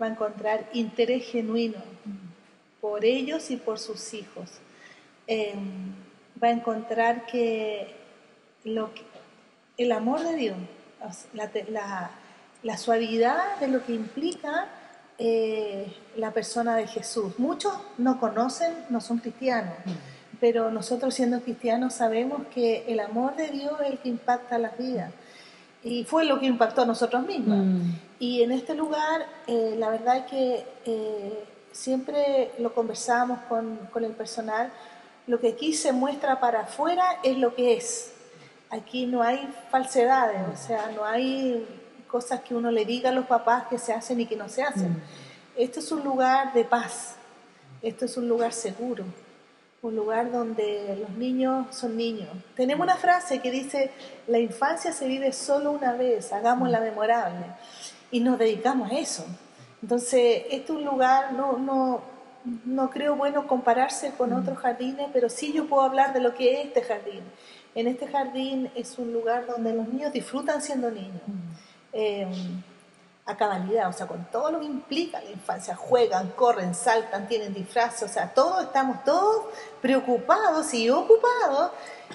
va 0.00 0.06
a 0.06 0.10
encontrar 0.10 0.68
interés 0.72 1.26
genuino 1.26 1.82
por 2.80 3.04
ellos 3.04 3.50
y 3.50 3.56
por 3.56 3.80
sus 3.80 4.14
hijos. 4.14 4.60
Em, 5.26 5.92
va 6.42 6.48
a 6.48 6.50
encontrar 6.50 7.26
que, 7.26 7.94
lo 8.64 8.90
el 9.78 9.92
amor 9.92 10.20
de 10.22 10.34
Dios, 10.34 10.56
la 12.62 12.78
suavidad 12.78 13.58
de 13.60 13.68
lo 13.68 13.84
que 13.84 13.92
implica 13.92 14.68
eh, 15.18 15.90
la 16.16 16.30
persona 16.32 16.76
de 16.76 16.86
Jesús. 16.86 17.38
Muchos 17.38 17.72
no 17.96 18.20
conocen, 18.20 18.74
no 18.90 19.00
son 19.00 19.16
cristianos, 19.18 19.72
mm. 19.86 20.36
pero 20.40 20.70
nosotros 20.70 21.14
siendo 21.14 21.40
cristianos 21.40 21.94
sabemos 21.94 22.42
que 22.54 22.84
el 22.86 23.00
amor 23.00 23.34
de 23.34 23.48
Dios 23.48 23.72
es 23.82 23.92
el 23.92 23.98
que 23.98 24.10
impacta 24.10 24.58
las 24.58 24.76
vidas. 24.76 25.10
Y 25.82 26.04
fue 26.04 26.26
lo 26.26 26.38
que 26.38 26.44
impactó 26.44 26.82
a 26.82 26.84
nosotros 26.84 27.26
mismos. 27.26 27.64
Mm. 27.64 27.92
Y 28.18 28.42
en 28.42 28.52
este 28.52 28.74
lugar, 28.74 29.24
eh, 29.46 29.74
la 29.78 29.88
verdad 29.88 30.18
es 30.18 30.24
que 30.26 30.66
eh, 30.84 31.44
siempre 31.72 32.50
lo 32.58 32.74
conversamos 32.74 33.38
con, 33.48 33.78
con 33.90 34.04
el 34.04 34.12
personal, 34.12 34.70
lo 35.26 35.40
que 35.40 35.48
aquí 35.48 35.72
se 35.74 35.92
muestra 35.92 36.40
para 36.40 36.62
afuera 36.62 37.18
es 37.22 37.36
lo 37.36 37.54
que 37.54 37.74
es. 37.76 38.12
Aquí 38.70 39.06
no 39.06 39.22
hay 39.22 39.48
falsedades, 39.70 40.42
o 40.52 40.56
sea, 40.56 40.90
no 40.94 41.04
hay 41.04 41.66
cosas 42.06 42.40
que 42.40 42.54
uno 42.54 42.70
le 42.70 42.84
diga 42.84 43.10
a 43.10 43.12
los 43.12 43.26
papás 43.26 43.66
que 43.68 43.78
se 43.78 43.92
hacen 43.92 44.20
y 44.20 44.26
que 44.26 44.36
no 44.36 44.48
se 44.48 44.62
hacen. 44.62 44.90
Mm. 44.90 45.02
Esto 45.56 45.80
es 45.80 45.90
un 45.90 46.04
lugar 46.04 46.52
de 46.52 46.64
paz, 46.64 47.14
esto 47.82 48.04
es 48.04 48.16
un 48.16 48.28
lugar 48.28 48.52
seguro, 48.52 49.04
un 49.82 49.96
lugar 49.96 50.30
donde 50.30 50.96
los 51.00 51.10
niños 51.10 51.74
son 51.74 51.96
niños. 51.96 52.28
Tenemos 52.54 52.84
una 52.84 52.96
frase 52.96 53.40
que 53.40 53.50
dice, 53.50 53.90
la 54.26 54.38
infancia 54.38 54.92
se 54.92 55.06
vive 55.06 55.32
solo 55.32 55.70
una 55.70 55.92
vez, 55.92 56.32
hagámosla 56.32 56.80
memorable. 56.80 57.46
Y 58.10 58.20
nos 58.20 58.38
dedicamos 58.38 58.90
a 58.90 58.94
eso. 58.94 59.26
Entonces, 59.82 60.44
este 60.50 60.72
es 60.72 60.78
un 60.78 60.84
lugar, 60.84 61.32
no, 61.32 61.58
no, 61.58 62.02
no 62.64 62.90
creo 62.90 63.16
bueno 63.16 63.46
compararse 63.46 64.12
con 64.12 64.32
otros 64.32 64.58
jardines, 64.58 65.08
pero 65.12 65.28
sí 65.28 65.52
yo 65.52 65.66
puedo 65.66 65.82
hablar 65.82 66.12
de 66.12 66.20
lo 66.20 66.34
que 66.34 66.60
es 66.60 66.66
este 66.66 66.82
jardín. 66.82 67.22
En 67.74 67.88
este 67.88 68.06
jardín 68.06 68.70
es 68.74 68.98
un 68.98 69.12
lugar 69.12 69.46
donde 69.46 69.74
los 69.74 69.88
niños 69.88 70.12
disfrutan 70.12 70.62
siendo 70.62 70.90
niños. 70.90 71.22
A 73.26 73.36
cabalidad, 73.36 73.88
o 73.88 73.92
sea, 73.92 74.06
con 74.06 74.24
todo 74.30 74.52
lo 74.52 74.60
que 74.60 74.66
implica 74.66 75.20
la 75.20 75.30
infancia, 75.30 75.74
juegan, 75.74 76.30
corren, 76.30 76.74
saltan, 76.74 77.26
tienen 77.26 77.52
disfraces, 77.52 78.08
o 78.08 78.12
sea, 78.12 78.32
todos 78.32 78.64
estamos 78.64 79.02
todos 79.04 79.46
preocupados 79.82 80.72
y 80.72 80.88
ocupados 80.90 81.72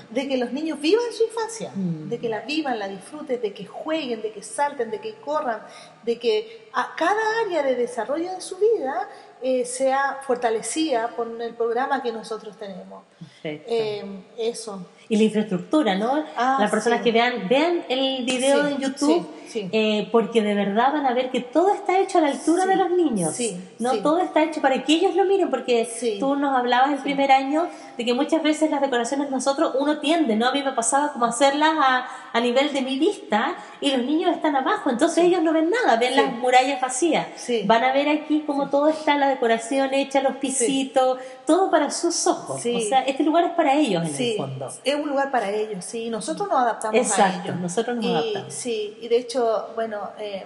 de 0.10 0.28
que 0.28 0.38
los 0.38 0.52
niños 0.52 0.80
vivan 0.80 1.12
su 1.12 1.24
infancia, 1.24 1.72
mm. 1.76 2.10
de 2.10 2.20
que 2.20 2.30
la 2.30 2.42
vivan, 2.42 2.80
la 2.80 2.88
disfruten, 2.88 3.42
de 3.42 3.54
que 3.54 3.66
jueguen, 3.66 4.22
de 4.22 4.32
que 4.32 4.42
salten, 4.42 4.90
de 4.90 5.02
que 5.02 5.16
corran, 5.16 5.62
de 6.04 6.18
que 6.18 6.70
a 6.74 6.96
cada 6.96 7.22
área 7.46 7.62
de 7.64 7.76
desarrollo 7.76 8.32
de 8.32 8.42
su 8.42 8.58
vida 8.58 9.10
eh, 9.42 9.66
sea 9.66 10.20
fortalecida 10.26 11.16
por 11.16 11.42
el 11.42 11.56
programa 11.56 12.02
que 12.02 12.12
nosotros 12.12 12.58
tenemos. 12.58 13.04
Eh, 13.44 14.24
eso. 14.38 14.86
Y 15.12 15.18
la 15.18 15.24
infraestructura, 15.24 15.96
¿no? 15.96 16.24
Ah, 16.38 16.56
Las 16.58 16.72
personas 16.72 17.02
que 17.02 17.12
vean, 17.12 17.50
vean 17.50 17.84
el 17.90 18.24
video 18.24 18.66
en 18.66 18.78
YouTube, 18.78 19.28
eh, 19.54 20.08
porque 20.10 20.42
de 20.42 20.56
verdad 20.56 20.94
van 20.94 21.06
a 21.06 21.14
ver 21.14 21.30
que 21.32 21.42
todo 21.42 21.74
está 21.74 22.00
hecho 22.00 22.20
a 22.20 22.22
la 22.22 22.28
altura 22.30 22.66
de 22.66 22.78
los 22.78 22.92
niños. 22.92 23.38
no 23.80 23.92
todo 23.98 24.20
está 24.20 24.42
hecho 24.44 24.62
para 24.62 24.82
que 24.86 24.94
ellos 24.94 25.14
lo 25.14 25.26
miren, 25.26 25.50
porque 25.50 25.86
tú 26.18 26.38
nos 26.38 26.56
hablabas 26.58 26.92
el 26.92 27.00
primer 27.00 27.30
año 27.30 27.68
de 27.98 28.06
que 28.06 28.14
muchas 28.14 28.42
veces 28.42 28.72
las 28.72 28.80
decoraciones 28.80 29.30
nosotros 29.30 29.76
uno 29.78 30.00
tiende, 30.00 30.38
¿no? 30.38 30.48
A 30.48 30.54
mí 30.54 30.64
me 30.64 30.72
pasaba 30.72 31.12
como 31.12 31.26
hacerlas 31.26 31.74
a, 31.78 32.08
a 32.32 32.40
nivel 32.40 32.72
de 32.72 32.82
mi 32.82 32.98
vista 32.98 33.56
y 33.82 33.92
los 33.92 34.06
niños 34.06 34.34
están 34.34 34.56
abajo, 34.56 34.90
entonces 34.90 35.26
ellos 35.26 35.42
no 35.44 35.52
ven 35.52 35.70
nada, 35.70 35.98
ven 35.98 36.16
las 36.16 36.32
murallas 36.36 36.80
vacías. 36.80 37.28
Van 37.66 37.84
a 37.84 37.92
ver 37.92 38.08
aquí 38.08 38.44
como 38.48 38.70
todo 38.70 38.88
está 38.88 39.18
la 39.18 39.28
decoración 39.28 39.94
hecha, 39.94 40.22
los 40.22 40.38
pisitos, 40.38 41.18
todo 41.46 41.70
para 41.70 41.92
sus 41.92 42.28
ojos. 42.28 42.62
O 42.66 42.80
sea, 42.80 43.02
este 43.02 43.24
lugar 43.24 43.44
es 43.44 43.52
para 43.52 43.74
ellos 43.76 44.04
en 44.08 44.16
el 44.26 44.38
fondo. 44.38 44.70
Es 44.86 45.01
un 45.02 45.10
lugar 45.10 45.32
para 45.32 45.50
ellos, 45.50 45.84
sí. 45.84 46.10
Nosotros 46.10 46.48
nos 46.50 46.60
adaptamos 46.60 46.96
Exacto, 47.00 47.40
a 47.40 47.44
ellos. 47.44 47.60
nosotros 47.60 47.96
nos 47.98 48.06
adaptamos. 48.06 48.54
Sí, 48.54 48.98
y 49.02 49.08
de 49.08 49.18
hecho, 49.18 49.70
bueno, 49.76 50.10
eh, 50.20 50.46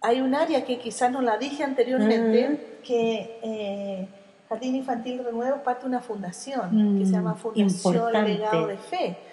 hay 0.00 0.20
un 0.20 0.34
área 0.34 0.64
que 0.64 0.78
quizás 0.78 1.10
no 1.10 1.20
la 1.20 1.36
dije 1.38 1.62
anteriormente, 1.62 2.78
que 2.84 3.38
eh, 3.42 4.08
Jardín 4.48 4.76
Infantil 4.76 5.22
Renuevo 5.24 5.62
parte 5.62 5.82
de 5.82 5.88
una 5.88 6.00
fundación 6.00 6.98
que 6.98 7.06
se 7.06 7.12
llama 7.12 7.34
mm, 7.34 7.38
Fundación 7.38 8.24
Legado 8.24 8.66
de 8.66 8.76
Fe 8.76 9.29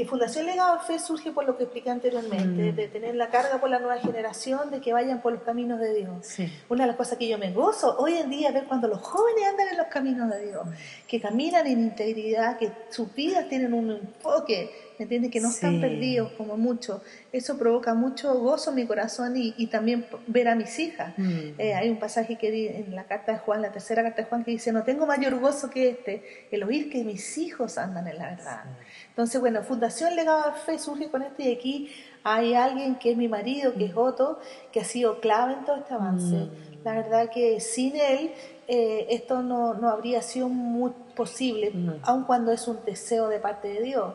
que 0.00 0.06
Fundación 0.06 0.46
Legado 0.46 0.80
Fe 0.80 0.98
surge 0.98 1.30
por 1.30 1.44
lo 1.44 1.58
que 1.58 1.64
expliqué 1.64 1.90
anteriormente, 1.90 2.72
mm. 2.72 2.74
de 2.74 2.88
tener 2.88 3.14
la 3.16 3.28
carga 3.28 3.60
por 3.60 3.68
la 3.68 3.78
nueva 3.80 3.98
generación, 3.98 4.70
de 4.70 4.80
que 4.80 4.94
vayan 4.94 5.20
por 5.20 5.34
los 5.34 5.42
caminos 5.42 5.78
de 5.78 5.92
Dios. 5.92 6.38
Una 6.70 6.84
de 6.84 6.86
las 6.86 6.96
cosas 6.96 7.18
que 7.18 7.28
yo 7.28 7.36
me 7.36 7.52
gozo 7.52 7.96
hoy 7.98 8.14
en 8.14 8.30
día 8.30 8.48
es 8.48 8.54
ver 8.54 8.64
cuando 8.64 8.88
los 8.88 9.02
jóvenes 9.02 9.44
andan 9.50 9.68
en 9.68 9.76
los 9.76 9.88
caminos 9.88 10.30
de 10.30 10.46
Dios, 10.46 10.66
que 11.06 11.20
caminan 11.20 11.66
en 11.66 11.80
integridad, 11.80 12.56
que 12.56 12.72
sus 12.88 13.14
vidas 13.14 13.46
tienen 13.50 13.74
un 13.74 13.90
enfoque, 13.90 14.70
¿me 15.00 15.04
entiendes? 15.04 15.30
Que 15.30 15.40
no 15.40 15.48
están 15.48 15.80
perdidos 15.80 16.30
como 16.32 16.58
mucho. 16.58 17.00
Eso 17.32 17.56
provoca 17.56 17.94
mucho 17.94 18.38
gozo 18.38 18.68
en 18.68 18.76
mi 18.76 18.86
corazón 18.86 19.32
y, 19.34 19.66
también 19.68 20.04
ver 20.26 20.46
a 20.46 20.54
mis 20.54 20.78
hijas. 20.78 21.14
Mm. 21.16 21.58
Eh, 21.58 21.72
hay 21.72 21.88
un 21.88 21.98
pasaje 21.98 22.36
que 22.36 22.50
di 22.50 22.66
en 22.66 22.94
la 22.94 23.04
carta 23.04 23.32
de 23.32 23.38
Juan, 23.38 23.62
la 23.62 23.72
tercera 23.72 24.02
carta 24.02 24.20
de 24.20 24.28
Juan, 24.28 24.44
que 24.44 24.50
dice, 24.50 24.72
no 24.72 24.82
tengo 24.82 25.06
mayor 25.06 25.40
gozo 25.40 25.70
que 25.70 25.88
este, 25.88 26.48
el 26.50 26.64
oír 26.64 26.90
que 26.90 27.02
mis 27.02 27.38
hijos 27.38 27.78
andan 27.78 28.08
en 28.08 28.18
la 28.18 28.28
verdad. 28.28 28.64
Entonces, 29.08 29.40
bueno, 29.40 29.62
Fundación 29.62 30.14
Legado 30.16 30.50
de 30.50 30.58
Fe 30.58 30.78
surge 30.78 31.08
con 31.08 31.22
esto 31.22 31.42
y 31.42 31.50
aquí 31.50 31.90
hay 32.22 32.52
alguien 32.52 32.96
que 32.96 33.12
es 33.12 33.16
mi 33.16 33.26
marido, 33.26 33.72
que 33.72 33.86
es 33.86 33.96
Otto, 33.96 34.38
que 34.70 34.80
ha 34.80 34.84
sido 34.84 35.20
clave 35.20 35.54
en 35.54 35.64
todo 35.64 35.76
este 35.76 35.94
avance. 35.94 36.36
Mm. 36.36 36.84
La 36.84 36.92
verdad 36.92 37.30
que 37.30 37.58
sin 37.60 37.96
él 37.96 38.32
eh, 38.68 39.06
esto 39.10 39.42
no, 39.42 39.72
no, 39.72 39.88
habría 39.88 40.20
sido 40.20 40.48
muy 40.48 40.92
posible, 41.16 41.72
aun 42.02 42.24
cuando 42.24 42.52
es 42.52 42.68
un 42.68 42.84
deseo 42.84 43.28
de 43.28 43.38
parte 43.38 43.68
de 43.68 43.80
Dios. 43.82 44.14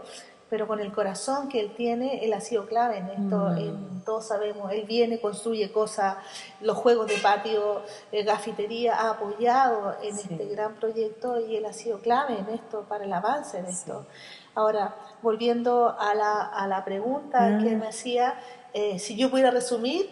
Pero 0.56 0.68
con 0.68 0.80
el 0.80 0.94
corazón 0.94 1.50
que 1.50 1.60
él 1.60 1.74
tiene, 1.76 2.24
él 2.24 2.32
ha 2.32 2.40
sido 2.40 2.66
clave 2.66 3.00
en 3.00 3.08
esto. 3.10 3.36
Mm. 3.50 3.96
todos 4.06 4.26
sabemos, 4.28 4.72
él 4.72 4.86
viene, 4.88 5.20
construye 5.20 5.70
cosas, 5.74 6.16
los 6.62 6.78
juegos 6.78 7.08
de 7.08 7.18
patio, 7.18 7.82
eh, 8.14 8.24
gafitería, 8.24 8.96
ha 8.96 9.10
apoyado 9.10 9.96
en 10.02 10.16
Sí. 10.16 10.28
este 10.32 10.46
gran 10.46 10.76
proyecto 10.76 11.40
y 11.46 11.58
él 11.58 11.66
ha 11.66 11.74
sido 11.74 12.00
clave 12.00 12.38
en 12.40 12.54
esto, 12.54 12.86
para 12.88 13.04
el 13.04 13.12
avance 13.12 13.62
de 13.62 13.70
esto. 13.70 14.06
Ahora, 14.54 14.96
volviendo 15.22 15.94
a 16.00 16.14
la, 16.16 16.44
a 16.46 16.68
la 16.68 16.86
pregunta 16.86 17.40
Ah. 17.42 17.60
que 17.62 17.76
me 17.76 17.88
hacía, 17.90 18.36
eh, 18.74 18.98
si 19.00 19.18
yo 19.18 19.30
pudiera 19.30 19.52
resumir, 19.52 20.08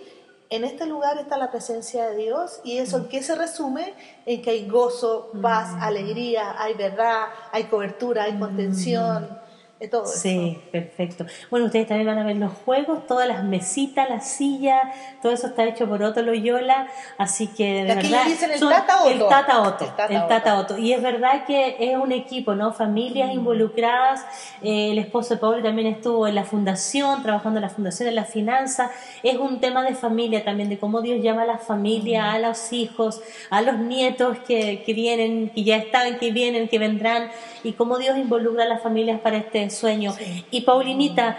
en 0.49 0.65
este 0.65 0.86
lugar 0.88 1.17
está 1.19 1.38
la 1.38 1.51
presencia 1.51 2.06
de 2.10 2.17
Dios 2.17 2.60
y 2.65 2.79
eso 2.79 2.97
en 2.97 3.06
qué 3.08 3.23
se 3.23 3.36
resume 3.36 3.93
en 4.25 4.41
que 4.41 4.49
hay 4.49 4.67
gozo, 4.67 5.32
paz, 5.41 5.69
Mm. 5.71 5.82
alegría, 5.84 6.56
hay 6.62 6.73
verdad, 6.73 7.27
hay 7.53 7.63
cobertura, 7.65 8.23
hay 8.23 8.38
contención, 8.38 9.41
de 9.83 9.89
todo 9.89 10.05
Sí, 10.07 10.57
perfecto. 10.71 11.25
Bueno, 11.51 11.65
ustedes 11.65 11.87
también 11.87 12.07
van 12.07 12.17
a 12.17 12.23
ver 12.23 12.37
los 12.37 12.53
juegos, 12.65 13.05
todas 13.05 13.27
las 13.27 13.43
mesitas, 13.43 14.09
las 14.09 14.27
sillas, 14.29 14.81
todo 15.21 15.33
eso 15.33 15.47
está 15.47 15.65
hecho 15.65 15.87
por 15.89 16.01
Otto 16.01 16.21
Loyola, 16.21 16.87
así 17.17 17.47
que 17.47 17.83
de 17.83 17.91
aquí 17.91 18.09
verdad 18.09 18.25
dicen 18.25 18.51
el 18.51 18.59
son- 18.59 18.69
Tata 18.71 19.01
Otto. 19.01 19.09
el 19.11 19.19
Tata 19.27 19.61
Otto, 19.61 19.83
El 19.85 19.91
Tata 19.91 20.13
el 20.13 20.27
Tata 20.27 20.57
Otto. 20.59 20.73
Otto. 20.75 20.77
Y 20.81 20.93
es 20.93 21.01
verdad 21.01 21.45
que 21.45 21.75
es 21.79 21.97
un 21.97 22.11
equipo, 22.13 22.55
¿no? 22.55 22.71
Familias 22.73 23.29
Mm. 23.29 23.39
involucradas, 23.39 24.25
eh, 24.61 24.91
el 24.91 24.99
esposo 24.99 25.33
de 25.33 25.39
Pablo 25.41 25.61
también 25.61 25.87
estuvo 25.87 26.27
en 26.27 26.35
la 26.35 26.45
fundación, 26.45 27.21
trabajando 27.21 27.57
en 27.59 27.63
la 27.63 27.69
fundación, 27.69 28.07
en 28.07 28.15
la 28.15 28.23
finanza, 28.25 28.89
es 29.21 29.35
un 29.37 29.59
tema 29.59 29.83
de 29.83 29.95
familia 29.95 30.45
también, 30.45 30.69
de 30.69 30.79
cómo 30.79 31.01
Dios 31.01 31.21
llama 31.21 31.41
a 31.43 31.45
la 31.45 31.57
familia, 31.57 32.23
Mm. 32.23 32.35
a 32.35 32.39
los 32.39 32.71
hijos, 32.71 33.21
a 33.49 33.61
los 33.61 33.77
nietos 33.79 34.37
que, 34.47 34.81
que 34.85 34.93
vienen, 34.93 35.49
que 35.49 35.63
ya 35.65 35.75
están, 35.75 36.19
que 36.19 36.31
vienen, 36.31 36.69
que 36.69 36.79
vendrán, 36.79 37.29
y 37.65 37.73
cómo 37.73 37.97
Dios 37.97 38.17
involucra 38.17 38.63
a 38.63 38.67
las 38.67 38.81
familias 38.81 39.19
para 39.21 39.37
este 39.37 39.63
sueño. 39.73 40.15
Y 40.51 40.62
Paulinita, 40.62 41.38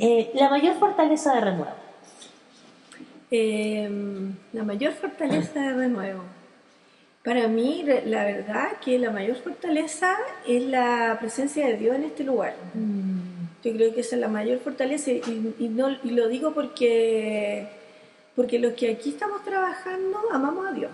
eh, 0.00 0.30
la 0.34 0.48
mayor 0.50 0.74
fortaleza 0.78 1.34
de 1.34 1.40
Renuevo. 1.40 1.70
Eh, 3.30 3.88
la 4.52 4.64
mayor 4.64 4.92
fortaleza 4.94 5.60
de 5.60 5.72
renuevo. 5.74 6.22
Para 7.24 7.46
mí, 7.46 7.84
la 8.06 8.24
verdad 8.24 8.78
que 8.84 8.98
la 8.98 9.10
mayor 9.10 9.36
fortaleza 9.36 10.16
es 10.48 10.64
la 10.64 11.16
presencia 11.20 11.66
de 11.68 11.76
Dios 11.76 11.94
en 11.96 12.04
este 12.04 12.24
lugar. 12.24 12.56
Yo 13.62 13.72
creo 13.72 13.94
que 13.94 14.00
esa 14.00 14.16
es 14.16 14.20
la 14.20 14.28
mayor 14.28 14.58
fortaleza 14.58 15.10
y, 15.12 15.54
y 15.60 15.68
no, 15.68 15.90
y 16.02 16.10
lo 16.10 16.28
digo 16.28 16.52
porque, 16.54 17.68
porque 18.34 18.58
los 18.58 18.72
que 18.72 18.90
aquí 18.90 19.10
estamos 19.10 19.44
trabajando 19.44 20.18
amamos 20.32 20.66
a 20.66 20.72
Dios 20.72 20.90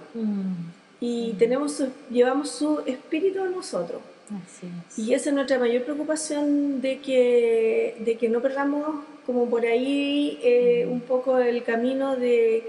y 1.00 1.32
tenemos 1.38 1.74
su- 1.76 1.92
llevamos 2.10 2.50
su 2.50 2.80
espíritu 2.86 3.44
en 3.44 3.52
nosotros. 3.52 4.02
Así 4.26 4.66
es. 4.88 4.98
Y 4.98 5.14
esa 5.14 5.30
es 5.30 5.34
nuestra 5.34 5.58
mayor 5.58 5.82
preocupación 5.84 6.80
de 6.80 6.98
que, 7.00 7.96
de 8.00 8.16
que 8.16 8.28
no 8.28 8.40
perdamos 8.42 9.04
como 9.24 9.48
por 9.48 9.64
ahí 9.66 10.38
eh, 10.42 10.86
un 10.90 11.00
poco 11.00 11.38
el 11.38 11.62
camino 11.64 12.16
de, 12.16 12.64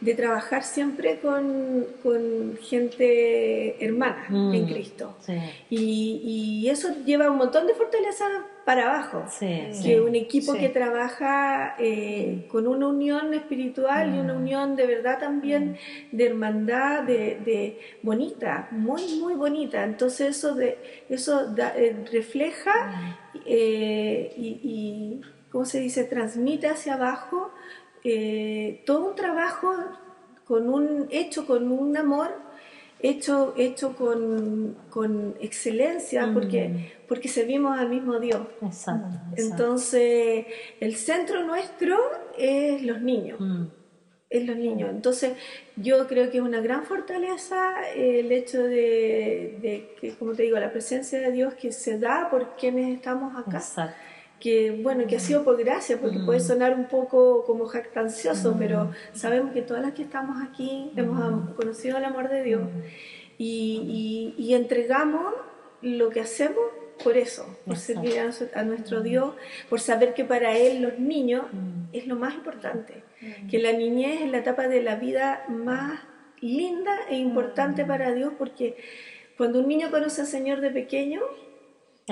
de 0.00 0.14
trabajar 0.14 0.64
siempre 0.64 1.20
con, 1.20 1.86
con 2.02 2.58
gente 2.60 3.84
hermana 3.84 4.26
Mm. 4.28 4.54
en 4.54 4.66
Cristo. 4.66 5.16
Sí, 5.24 5.34
Y, 5.68 6.20
y 6.64 6.68
eso 6.68 6.88
lleva 7.04 7.30
un 7.30 7.38
montón 7.38 7.66
de 7.66 7.74
fortaleza 7.74 8.24
para 8.64 8.82
abajo. 8.90 9.24
sí, 9.28 9.46
Que 9.46 9.72
sí. 9.72 9.94
un 9.94 10.14
equipo 10.14 10.52
Sí. 10.52 10.58
que 10.60 10.68
trabaja 10.68 11.74
eh, 11.78 12.46
con 12.50 12.66
una 12.66 12.88
unión 12.88 13.32
espiritual 13.34 14.14
y 14.14 14.18
una 14.18 14.34
Mm. 14.34 14.42
unión 14.42 14.76
de 14.76 14.86
verdad 14.86 15.18
también 15.18 15.76
de 16.12 16.26
hermandad, 16.26 17.02
de, 17.04 17.40
de 17.44 17.78
bonita, 18.02 18.68
muy, 18.70 19.02
muy 19.20 19.34
bonita. 19.34 19.82
Entonces 19.84 20.36
eso, 20.36 20.54
de, 20.54 20.78
eso 21.08 21.46
da- 21.54 21.74
eh, 21.76 22.04
refleja 22.12 22.72
eh, 23.46 24.32
y, 24.36 24.60
y, 24.62 25.20
¿cómo 25.50 25.64
se 25.64 25.80
dice?, 25.80 26.04
transmite 26.04 26.68
hacia 26.68 26.94
abajo 26.94 27.50
todo 28.86 29.10
un 29.10 29.14
trabajo 29.14 29.72
con 30.46 30.68
un, 30.72 31.06
hecho 31.10 31.46
con 31.46 31.70
un 31.70 31.96
amor, 31.96 32.34
hecho, 33.02 33.54
hecho 33.56 33.94
con, 33.96 34.76
con 34.90 35.34
excelencia, 35.40 36.26
Mm. 36.26 36.34
porque, 36.34 36.92
porque 37.08 37.28
servimos 37.28 37.78
al 37.78 37.88
mismo 37.88 38.18
Dios. 38.18 38.40
Exacto, 38.62 39.16
exacto. 39.32 39.42
Entonces, 39.42 40.46
el 40.80 40.96
centro 40.96 41.44
nuestro 41.44 41.96
es 42.38 42.82
los 42.82 43.00
niños, 43.00 43.40
Mm, 43.40 43.64
es 44.28 44.46
los 44.46 44.56
niños. 44.56 44.90
Entonces, 44.90 45.32
yo 45.76 46.06
creo 46.06 46.30
que 46.30 46.38
es 46.38 46.42
una 46.44 46.60
gran 46.60 46.84
fortaleza 46.84 47.74
el 47.94 48.30
hecho 48.32 48.62
de, 48.62 49.58
de 49.60 49.94
que, 50.00 50.14
como 50.14 50.32
te 50.34 50.44
digo, 50.44 50.58
la 50.58 50.70
presencia 50.70 51.18
de 51.20 51.32
Dios 51.32 51.54
que 51.54 51.72
se 51.72 51.98
da 51.98 52.28
por 52.30 52.54
quienes 52.56 52.94
estamos 52.94 53.36
acá 53.36 53.56
exacto. 53.58 53.96
Que 54.40 54.70
bueno, 54.82 55.06
que 55.06 55.16
ha 55.16 55.20
sido 55.20 55.44
por 55.44 55.56
gracia, 55.62 55.98
porque 56.00 56.18
Mm. 56.18 56.26
puede 56.26 56.40
sonar 56.40 56.74
un 56.74 56.86
poco 56.86 57.44
como 57.44 57.66
jactancioso, 57.66 58.56
pero 58.58 58.90
sabemos 59.12 59.52
que 59.52 59.60
todas 59.62 59.82
las 59.82 59.92
que 59.92 60.02
estamos 60.02 60.42
aquí 60.42 60.90
hemos 60.96 61.50
Mm. 61.50 61.54
conocido 61.54 61.98
el 61.98 62.04
amor 62.06 62.28
de 62.30 62.42
Dios 62.42 62.62
y, 63.38 64.34
y- 64.38 64.42
y 64.42 64.54
entregamos 64.54 65.34
lo 65.82 66.08
que 66.10 66.20
hacemos 66.20 66.64
por 67.04 67.16
eso, 67.16 67.44
por 67.64 67.74
Exacto. 67.76 68.02
servir 68.02 68.20
a, 68.20 68.32
su- 68.32 68.48
a 68.54 68.62
nuestro 68.62 69.00
Dios, 69.02 69.34
por 69.68 69.80
saber 69.80 70.12
que 70.14 70.24
para 70.24 70.56
Él 70.56 70.82
los 70.82 70.98
niños 70.98 71.44
Mm. 71.52 71.94
es 71.94 72.06
lo 72.06 72.16
más 72.16 72.34
importante, 72.34 73.02
que 73.50 73.58
la 73.58 73.72
niñez 73.72 74.22
es 74.22 74.30
la 74.30 74.38
etapa 74.38 74.68
de 74.68 74.82
la 74.82 74.96
vida 74.96 75.44
más 75.48 76.00
linda 76.40 76.92
e 77.10 77.16
importante 77.18 77.84
para 77.84 78.12
Dios, 78.12 78.32
porque 78.38 78.76
cuando 79.36 79.60
un 79.60 79.68
niño 79.68 79.90
conoce 79.90 80.22
al 80.22 80.26
Señor 80.26 80.60
de 80.62 80.70
pequeño, 80.70 81.20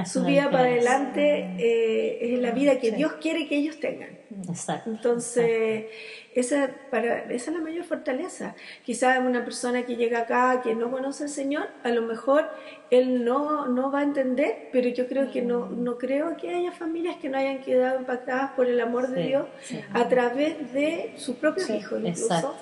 su 0.06 0.24
vida 0.24 0.50
para 0.50 0.64
adelante 0.64 1.54
eh, 1.58 2.34
es 2.34 2.38
la 2.40 2.52
vida 2.52 2.78
que 2.78 2.90
Sí. 2.90 2.96
Dios 2.96 3.14
quiere 3.20 3.48
que 3.48 3.56
ellos 3.56 3.80
tengan. 3.80 4.10
Exacto. 4.48 4.90
Entonces, 4.90 5.86
esa, 6.34 6.70
para, 6.90 7.24
esa 7.24 7.50
es 7.50 7.56
la 7.56 7.62
mayor 7.62 7.84
fortaleza. 7.84 8.54
Quizás 8.84 9.18
una 9.18 9.44
persona 9.44 9.84
que 9.84 9.96
llega 9.96 10.20
acá 10.20 10.60
que 10.62 10.74
no 10.74 10.90
conoce 10.90 11.24
al 11.24 11.30
Señor, 11.30 11.68
a 11.82 11.88
lo 11.90 12.02
mejor 12.02 12.48
él 12.90 13.24
no, 13.24 13.66
no 13.66 13.90
va 13.90 14.00
a 14.00 14.02
entender, 14.04 14.68
pero 14.72 14.88
yo 14.88 15.08
creo 15.08 15.30
que 15.30 15.42
no, 15.42 15.68
no 15.68 15.98
creo 15.98 16.36
que 16.36 16.54
haya 16.54 16.72
familias 16.72 17.16
que 17.16 17.28
no 17.28 17.38
hayan 17.38 17.60
quedado 17.60 17.98
impactadas 17.98 18.52
por 18.52 18.66
el 18.66 18.80
amor 18.80 19.08
de 19.08 19.22
Dios 19.24 19.46
sí. 19.62 19.80
a 19.92 20.08
través 20.08 20.72
de 20.72 21.12
sus 21.16 21.36
propios 21.36 21.68
hijos, 21.70 21.98
incluso. 21.98 22.26
exacto. 22.26 22.56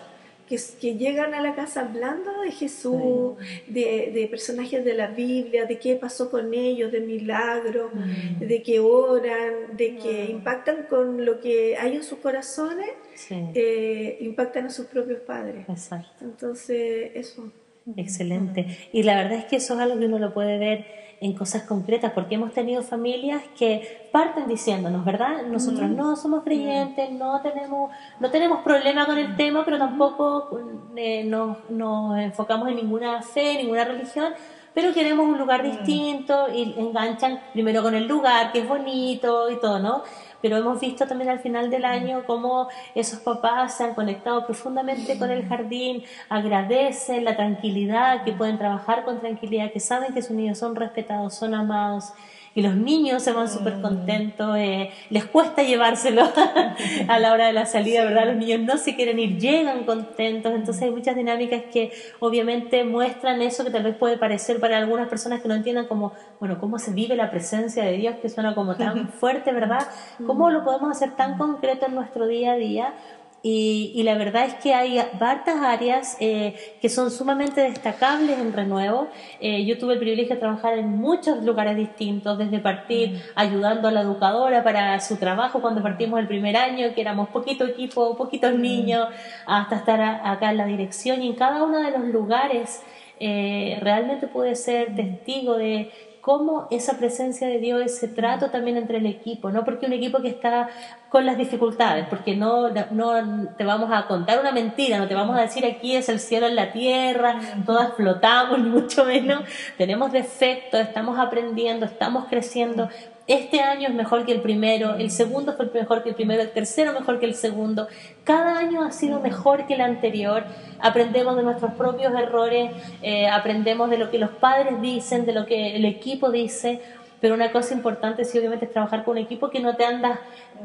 Que, 0.49 0.59
que 0.81 0.95
llegan 0.97 1.35
a 1.35 1.41
la 1.43 1.55
casa 1.57 1.81
hablando 1.81 2.41
de 2.43 2.53
Jesús, 2.53 3.35
de, 3.67 4.13
de 4.15 4.29
personajes 4.31 4.85
de 4.85 4.95
la 4.95 5.09
Biblia, 5.09 5.65
de 5.65 5.79
qué 5.79 5.97
pasó 5.97 6.31
con 6.31 6.55
ellos, 6.55 6.93
de 6.93 7.01
milagros, 7.01 7.91
Mm. 7.93 8.39
de 8.47 8.63
que 8.63 8.79
oran, 8.81 9.77
de 9.77 9.97
que 9.97 10.27
impactan 10.31 10.85
con 10.89 11.25
lo 11.25 11.41
que 11.41 11.77
hay 11.77 11.97
en 11.97 12.05
sus 12.05 12.19
corazones, 12.21 12.89
Sí, 13.15 13.35
eh, 13.55 14.19
impactan 14.21 14.67
a 14.67 14.71
sus 14.71 14.87
propios 14.87 15.21
padres. 15.21 15.69
exacto. 15.69 16.25
Entonces, 16.25 17.11
eso. 17.15 17.51
Excelente. 17.95 18.67
Y 18.93 19.05
la 19.05 19.15
verdad 19.15 19.35
es 19.35 19.45
que 19.45 19.57
eso 19.57 19.75
es 19.75 19.81
algo 19.81 19.99
que 19.99 20.07
uno 20.07 20.19
lo 20.19 20.35
puede 20.35 20.59
ver 20.59 20.87
en 21.21 21.33
cosas 21.35 21.63
concretas, 21.63 22.13
porque 22.13 22.35
hemos 22.35 22.53
tenido 22.53 22.83
familias 22.83 23.43
que 23.59 24.09
parten 24.13 24.47
diciéndonos, 24.49 25.05
¿verdad? 25.05 25.45
Nosotros 25.51 25.89
no 25.89 26.15
somos 26.17 26.43
creyentes, 26.45 27.11
no 27.11 27.41
tenemos, 27.41 27.91
no 28.21 28.31
tenemos 28.31 28.63
problema 28.63 29.07
con 29.07 29.17
el 29.17 29.35
tema, 29.35 29.65
pero 29.65 29.79
tampoco 29.79 30.61
eh, 30.95 31.25
nos, 31.25 31.71
nos 31.71 32.19
enfocamos 32.19 32.69
en 32.69 32.77
ninguna 32.77 33.23
fe, 33.23 33.55
ninguna 33.57 33.85
religión, 33.85 34.35
pero 34.75 34.93
queremos 34.93 35.27
un 35.27 35.39
lugar 35.39 35.63
distinto 35.63 36.49
y 36.53 36.75
enganchan 36.77 37.41
primero 37.55 37.83
con 37.83 37.95
el 37.95 38.07
lugar, 38.07 38.53
que 38.53 38.59
es 38.59 38.69
bonito 38.69 39.49
y 39.51 39.59
todo, 39.59 39.79
¿no? 39.79 40.03
Pero 40.47 40.59
hemos 40.59 40.79
visto 40.79 41.09
también 41.09 41.29
al 41.29 41.41
final 41.41 41.71
del 41.71 41.85
año 41.85 42.23
cómo 42.25 42.69
esos 42.95 43.19
papás 43.19 43.77
se 43.77 43.83
han 43.83 43.95
conectado 43.95 44.47
profundamente 44.47 45.19
con 45.19 45.33
el 45.33 45.45
jardín, 45.45 46.05
agradecen 46.29 47.25
la 47.25 47.35
tranquilidad, 47.35 48.23
que 48.23 48.31
pueden 48.31 48.57
trabajar 48.57 49.05
con 49.05 49.19
tranquilidad, 49.19 49.73
que 49.73 49.81
saben 49.81 50.15
que 50.15 50.23
sus 50.23 50.37
niños 50.37 50.59
son 50.59 50.77
respetados, 50.77 51.35
son 51.35 51.53
amados. 51.53 52.13
Y 52.57 52.63
los 52.63 52.75
niños 52.75 53.23
se 53.23 53.33
van 53.33 53.51
súper 53.51 53.83
contentos, 53.83 54.57
eh, 54.57 54.91
les 55.11 55.27
cuesta 55.27 55.63
llevárselo 55.63 56.23
a 57.09 57.19
la 57.19 57.35
hora 57.35 57.49
de 57.49 57.53
la 57.53 57.67
salida, 57.67 58.03
¿verdad? 58.03 58.29
Los 58.29 58.37
niños 58.37 58.61
no 58.61 58.79
se 58.79 58.97
quieren 58.97 59.19
ir, 59.19 59.39
llegan 59.39 59.85
contentos, 59.85 60.55
entonces 60.55 60.83
hay 60.83 60.91
muchas 60.91 61.17
dinámicas 61.17 61.65
que 61.71 61.93
obviamente 62.19 62.83
muestran 62.83 63.43
eso 63.43 63.63
que 63.63 63.71
tal 63.71 63.83
vez 63.83 63.95
puede 63.95 64.17
parecer 64.17 64.59
para 64.59 64.79
algunas 64.79 65.07
personas 65.07 65.43
que 65.43 65.49
no 65.49 65.55
entiendan 65.55 65.87
como, 65.87 66.15
bueno, 66.41 66.59
cómo 66.59 66.79
se 66.79 66.95
vive 66.95 67.15
la 67.15 67.31
presencia 67.31 67.85
de 67.85 67.93
Dios, 67.99 68.17
que 68.23 68.31
suena 68.31 68.55
como 68.55 68.75
tan 68.75 69.09
fuerte, 69.21 69.53
¿verdad? 69.53 69.87
¿Cómo 70.27 70.51
lo 70.51 70.65
podemos 70.65 70.91
hacer 70.91 71.15
tan 71.15 71.37
concreto 71.37 71.85
en 71.85 71.95
nuestro 71.95 72.27
día 72.27 72.53
a 72.53 72.57
día? 72.57 72.95
Y, 73.43 73.93
y 73.95 74.03
la 74.03 74.17
verdad 74.17 74.47
es 74.47 74.55
que 74.55 74.75
hay 74.75 74.99
varias 75.21 75.57
áreas 75.63 76.17
eh, 76.19 76.57
que 76.81 76.89
son 76.89 77.13
sumamente 77.13 77.61
destacables 77.61 78.39
en 78.41 78.53
Renuevo. 78.53 79.07
Eh, 79.41 79.65
yo 79.65 79.79
tuve 79.79 79.93
el 79.95 79.99
privilegio 80.01 80.35
de 80.35 80.41
trabajar 80.41 80.77
en 80.77 80.89
muchos 80.89 81.45
lugares 81.45 81.77
distintos, 81.77 82.39
desde 82.39 82.59
partir 82.59 83.23
ayudando 83.37 83.87
a 83.87 83.93
la 83.93 84.01
educadora 84.01 84.65
para 84.65 84.99
su 85.01 85.17
trabajo 85.17 85.61
cuando 85.61 85.81
partimos 85.81 86.19
el 86.19 86.27
primer 86.27 86.57
año, 86.57 86.93
que 86.95 87.01
éramos 87.01 87.29
poquito 87.29 87.65
equipo, 87.67 88.17
poquitos 88.17 88.53
niños, 88.55 89.09
hasta 89.47 89.77
estar 89.77 90.01
a- 90.01 90.33
acá 90.33 90.51
en 90.51 90.57
la 90.57 90.67
dirección. 90.67 91.23
Y 91.23 91.29
en 91.29 91.35
cada 91.35 91.63
uno 91.63 91.79
de 91.79 91.93
los 91.93 92.05
lugares 92.07 92.83
eh, 93.21 93.79
realmente 93.81 94.27
pude 94.27 94.57
ser 94.57 94.95
testigo 94.95 95.57
de 95.57 95.91
cómo 96.27 96.67
esa 96.73 96.99
presencia 96.99 97.47
de 97.47 97.61
Dios, 97.61 97.81
ese 97.83 98.09
trato 98.09 98.51
también 98.51 98.77
entre 98.77 98.99
el 98.99 99.07
equipo, 99.07 99.53
no 99.53 99.65
porque 99.65 99.87
un 99.87 99.93
equipo 99.93 100.21
que 100.21 100.27
está 100.27 100.69
con 101.09 101.25
las 101.25 101.39
dificultades, 101.39 102.09
porque 102.09 102.35
no, 102.35 102.69
no 102.91 103.49
te 103.57 103.63
vamos 103.63 103.91
a 103.93 104.09
contar 104.09 104.41
una 104.41 104.51
mentira, 104.51 104.99
no 104.99 105.07
te 105.07 105.15
vamos 105.15 105.39
a 105.39 105.43
decir 105.43 105.65
aquí 105.65 105.95
es 105.95 106.09
el 106.09 106.19
cielo 106.19 106.49
en 106.49 106.57
la 106.57 106.73
tierra, 106.73 107.39
todas 107.65 107.93
flotamos, 107.95 108.59
ni 108.65 108.69
mucho 108.69 109.05
menos, 109.05 109.43
tenemos 109.79 110.11
defectos, 110.11 110.81
estamos 110.81 111.17
aprendiendo, 111.17 111.87
estamos 111.87 112.25
creciendo, 112.29 112.89
este 113.27 113.61
año 113.61 113.89
es 113.89 113.95
mejor 113.95 114.25
que 114.25 114.33
el 114.33 114.41
primero, 114.41 114.95
el 114.95 115.11
segundo 115.11 115.55
fue 115.55 115.69
mejor 115.75 116.05
que 116.05 116.11
el 116.11 116.15
primero, 116.15 116.43
el 116.43 116.53
tercero 116.53 116.93
mejor 116.93 117.19
que 117.19 117.27
el 117.27 117.35
segundo. 117.35 117.89
Cada 118.23 118.59
año 118.59 118.85
ha 118.85 118.93
sido 118.93 119.21
mejor 119.21 119.67
que 119.67 119.75
el 119.75 119.81
anterior. 119.81 120.45
Aprendemos 120.79 121.37
de 121.37 121.43
nuestros 121.43 121.73
propios 121.75 122.15
errores, 122.15 122.71
eh, 123.03 123.27
aprendemos 123.29 123.91
de 123.91 123.99
lo 123.99 124.11
que 124.11 124.19
los 124.19 124.31
padres 124.31 124.81
dicen, 124.81 125.27
de 125.27 125.33
lo 125.33 125.45
que 125.45 125.75
el 125.75 125.85
equipo 125.85 126.31
dice. 126.31 126.81
Pero 127.21 127.35
una 127.35 127.51
cosa 127.51 127.75
importante 127.75 128.25
sí 128.25 128.39
obviamente 128.39 128.67
es 128.67 128.73
trabajar 128.73 129.05
con 129.05 129.13
un 129.13 129.25
equipo 129.25 129.51
que 129.51 129.61
no 129.61 129.75
te 129.77 129.85
andas 129.85 130.19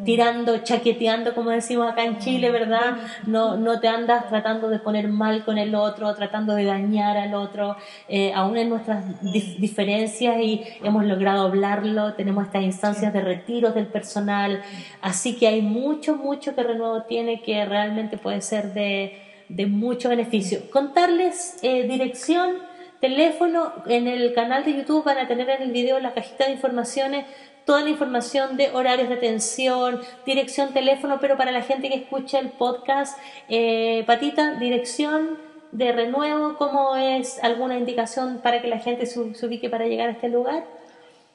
tirando, 0.04 0.58
chaqueteando, 0.60 1.34
como 1.34 1.50
decimos 1.50 1.92
acá 1.92 2.04
en 2.04 2.20
Chile, 2.20 2.50
¿verdad? 2.52 2.98
No, 3.26 3.58
no 3.58 3.80
te 3.80 3.88
andas 3.88 4.28
tratando 4.30 4.70
de 4.70 4.80
poner 4.80 5.08
mal 5.08 5.44
con 5.46 5.58
el 5.58 5.76
otro, 5.76 6.14
tratando 6.16 6.56
de 6.56 6.66
dañar 6.66 7.18
al 7.18 7.34
otro, 7.36 7.76
eh, 8.08 8.32
aún 8.34 8.58
en 8.58 8.70
nuestras 8.70 9.04
diferencias 9.22 10.42
y 10.42 10.64
hemos 10.84 11.06
logrado 11.06 11.44
hablarlo, 11.48 12.14
tenemos 12.14 12.46
estas 12.46 12.64
instancias 12.64 13.14
de 13.14 13.22
retiros 13.22 13.76
del 13.76 13.88
personal, 13.88 14.62
así 15.02 15.36
que 15.38 15.48
hay 15.48 15.62
mucho, 15.62 16.16
mucho 16.16 16.56
que 16.56 16.64
Renuevo 16.64 17.04
tiene 17.04 17.42
que 17.42 17.66
realmente 17.66 18.18
puede 18.18 18.42
ser 18.42 18.74
de, 18.74 19.20
de 19.50 19.66
mucho 19.68 20.10
beneficio. 20.10 20.60
Contarles 20.72 21.58
eh, 21.62 21.84
dirección 21.88 22.71
teléfono, 23.02 23.74
en 23.88 24.08
el 24.08 24.34
canal 24.34 24.64
de 24.64 24.74
YouTube 24.76 25.04
van 25.04 25.18
a 25.18 25.28
tener 25.28 25.50
en 25.50 25.64
el 25.64 25.72
video, 25.72 26.00
la 26.00 26.14
cajita 26.14 26.46
de 26.46 26.52
informaciones, 26.52 27.26
toda 27.66 27.82
la 27.82 27.90
información 27.90 28.58
de 28.58 28.70
horarios 28.72 29.10
de 29.10 29.16
atención, 29.16 30.00
dirección, 30.26 30.74
teléfono, 30.74 31.20
pero 31.20 31.36
para 31.36 31.52
la 31.52 31.64
gente 31.64 31.90
que 31.90 31.96
escucha 31.96 32.40
el 32.40 32.50
podcast, 32.50 33.18
eh, 33.50 34.04
Patita, 34.06 34.56
dirección 34.60 35.38
de 35.72 35.92
renuevo, 35.92 36.58
¿cómo 36.58 36.96
es 36.96 37.44
alguna 37.44 37.78
indicación 37.78 38.40
para 38.42 38.62
que 38.62 38.68
la 38.68 38.80
gente 38.80 39.06
se, 39.06 39.20
ubique 39.20 39.70
para 39.70 39.88
llegar 39.88 40.10
a 40.10 40.12
este 40.14 40.30
lugar? 40.30 40.66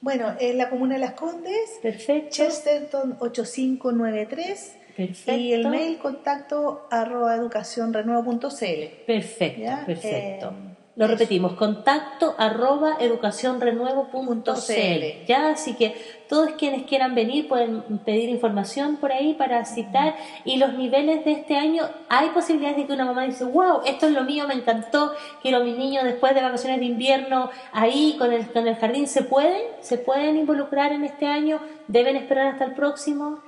Bueno, 0.00 0.34
en 0.38 0.58
la 0.58 0.70
comuna 0.70 0.94
de 0.94 1.00
Las 1.00 1.12
Condes, 1.12 1.78
Perfecto. 1.82 2.30
Chesterton 2.30 3.16
8593. 3.18 4.76
Perfecto. 4.96 5.32
Y 5.32 5.52
el 5.52 5.68
mail 5.68 5.98
contacto 5.98 6.86
arroba 6.90 7.34
educacionrenuevo.cl. 7.34 9.04
Perfecto, 9.06 9.72
perfecto. 9.86 10.48
Eh, 10.48 10.75
lo 10.96 11.06
repetimos, 11.06 11.52
contacto 11.52 12.34
arroba 12.38 12.96
educacionrenuevo.cl. 12.98 15.26
Ya, 15.26 15.50
así 15.50 15.74
que 15.74 15.94
todos 16.26 16.52
quienes 16.52 16.84
quieran 16.84 17.14
venir 17.14 17.48
pueden 17.48 17.82
pedir 17.98 18.30
información 18.30 18.96
por 18.96 19.12
ahí 19.12 19.34
para 19.34 19.66
citar. 19.66 20.16
Y 20.46 20.56
los 20.56 20.72
niveles 20.72 21.22
de 21.26 21.32
este 21.32 21.56
año, 21.56 21.84
hay 22.08 22.30
posibilidades 22.30 22.78
de 22.78 22.86
que 22.86 22.94
una 22.94 23.04
mamá 23.04 23.24
dice, 23.24 23.44
wow, 23.44 23.82
esto 23.84 24.06
es 24.06 24.12
lo 24.12 24.24
mío, 24.24 24.48
me 24.48 24.54
encantó, 24.54 25.12
quiero 25.42 25.58
a 25.58 25.64
mi 25.64 25.72
niño 25.72 26.02
después 26.02 26.34
de 26.34 26.40
vacaciones 26.40 26.80
de 26.80 26.86
invierno 26.86 27.50
ahí 27.72 28.16
con 28.18 28.32
el, 28.32 28.50
con 28.50 28.66
el 28.66 28.76
jardín. 28.76 29.06
¿Se 29.06 29.22
pueden? 29.22 29.60
¿Se 29.80 29.98
pueden 29.98 30.38
involucrar 30.38 30.92
en 30.92 31.04
este 31.04 31.26
año? 31.26 31.60
¿Deben 31.88 32.16
esperar 32.16 32.46
hasta 32.46 32.64
el 32.64 32.72
próximo? 32.72 33.40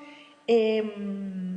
Eh, 0.46 1.47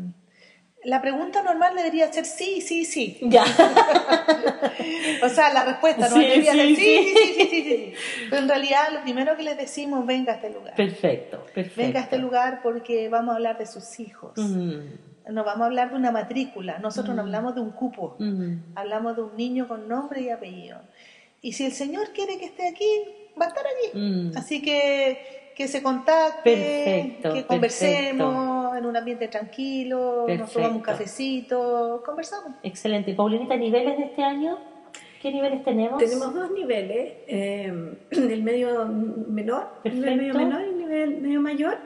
la 0.83 1.01
pregunta 1.01 1.43
normal 1.43 1.75
debería 1.75 2.11
ser 2.11 2.25
sí, 2.25 2.61
sí, 2.61 2.85
sí. 2.85 3.19
Ya. 3.21 3.43
o 5.23 5.29
sea, 5.29 5.53
la 5.53 5.65
respuesta 5.65 6.09
no 6.09 6.15
debería 6.15 6.53
ser 6.53 6.67
sí 6.67 6.75
sí, 6.75 7.13
sí, 7.15 7.47
sí, 7.49 7.63
sí, 7.63 7.93
Pero 8.29 8.41
en 8.41 8.49
realidad 8.49 8.89
lo 8.91 9.01
primero 9.03 9.37
que 9.37 9.43
les 9.43 9.57
decimos, 9.57 10.05
venga 10.05 10.33
a 10.33 10.35
este 10.35 10.49
lugar. 10.49 10.75
Perfecto, 10.75 11.45
perfecto. 11.53 11.81
Venga 11.81 11.99
a 11.99 12.03
este 12.03 12.17
lugar 12.17 12.61
porque 12.63 13.09
vamos 13.09 13.33
a 13.33 13.35
hablar 13.35 13.57
de 13.57 13.67
sus 13.67 13.99
hijos. 13.99 14.33
Mm. 14.37 14.79
No 15.29 15.43
vamos 15.43 15.61
a 15.61 15.65
hablar 15.65 15.91
de 15.91 15.97
una 15.97 16.11
matrícula. 16.11 16.79
Nosotros 16.79 17.15
no 17.15 17.21
hablamos 17.21 17.53
de 17.53 17.61
un 17.61 17.71
cupo. 17.71 18.15
Mm. 18.17 18.73
Hablamos 18.75 19.15
de 19.15 19.21
un 19.21 19.37
niño 19.37 19.67
con 19.67 19.87
nombre 19.87 20.21
y 20.21 20.29
apellido. 20.29 20.81
Y 21.41 21.53
si 21.53 21.65
el 21.65 21.73
Señor 21.73 22.11
quiere 22.11 22.37
que 22.39 22.45
esté 22.45 22.67
aquí, 22.67 22.89
va 23.39 23.45
a 23.45 23.49
estar 23.49 23.63
allí. 23.65 24.31
Así 24.35 24.61
que 24.61 25.40
que 25.55 25.67
se 25.67 25.83
contacte, 25.83 27.17
que 27.21 27.45
conversemos 27.45 28.77
en 28.77 28.85
un 28.85 28.97
ambiente 28.97 29.27
tranquilo, 29.27 30.25
nos 30.27 30.51
tomamos 30.51 30.77
un 30.77 30.81
cafecito, 30.81 32.01
conversamos. 32.05 32.53
Excelente. 32.63 33.13
Paulinita, 33.13 33.55
¿niveles 33.55 33.97
de 33.97 34.03
este 34.05 34.23
año? 34.23 34.57
¿Qué 35.21 35.31
niveles 35.31 35.63
tenemos? 35.63 35.99
Tenemos 35.99 36.33
dos 36.33 36.51
niveles, 36.51 37.13
eh, 37.27 37.95
el 38.11 38.43
medio 38.43 38.85
menor, 38.85 39.67
el 39.83 39.97
medio 39.97 40.33
menor 40.33 40.61
y 40.61 40.69
el 40.69 40.77
nivel 40.77 41.21
medio 41.21 41.41
mayor 41.41 41.77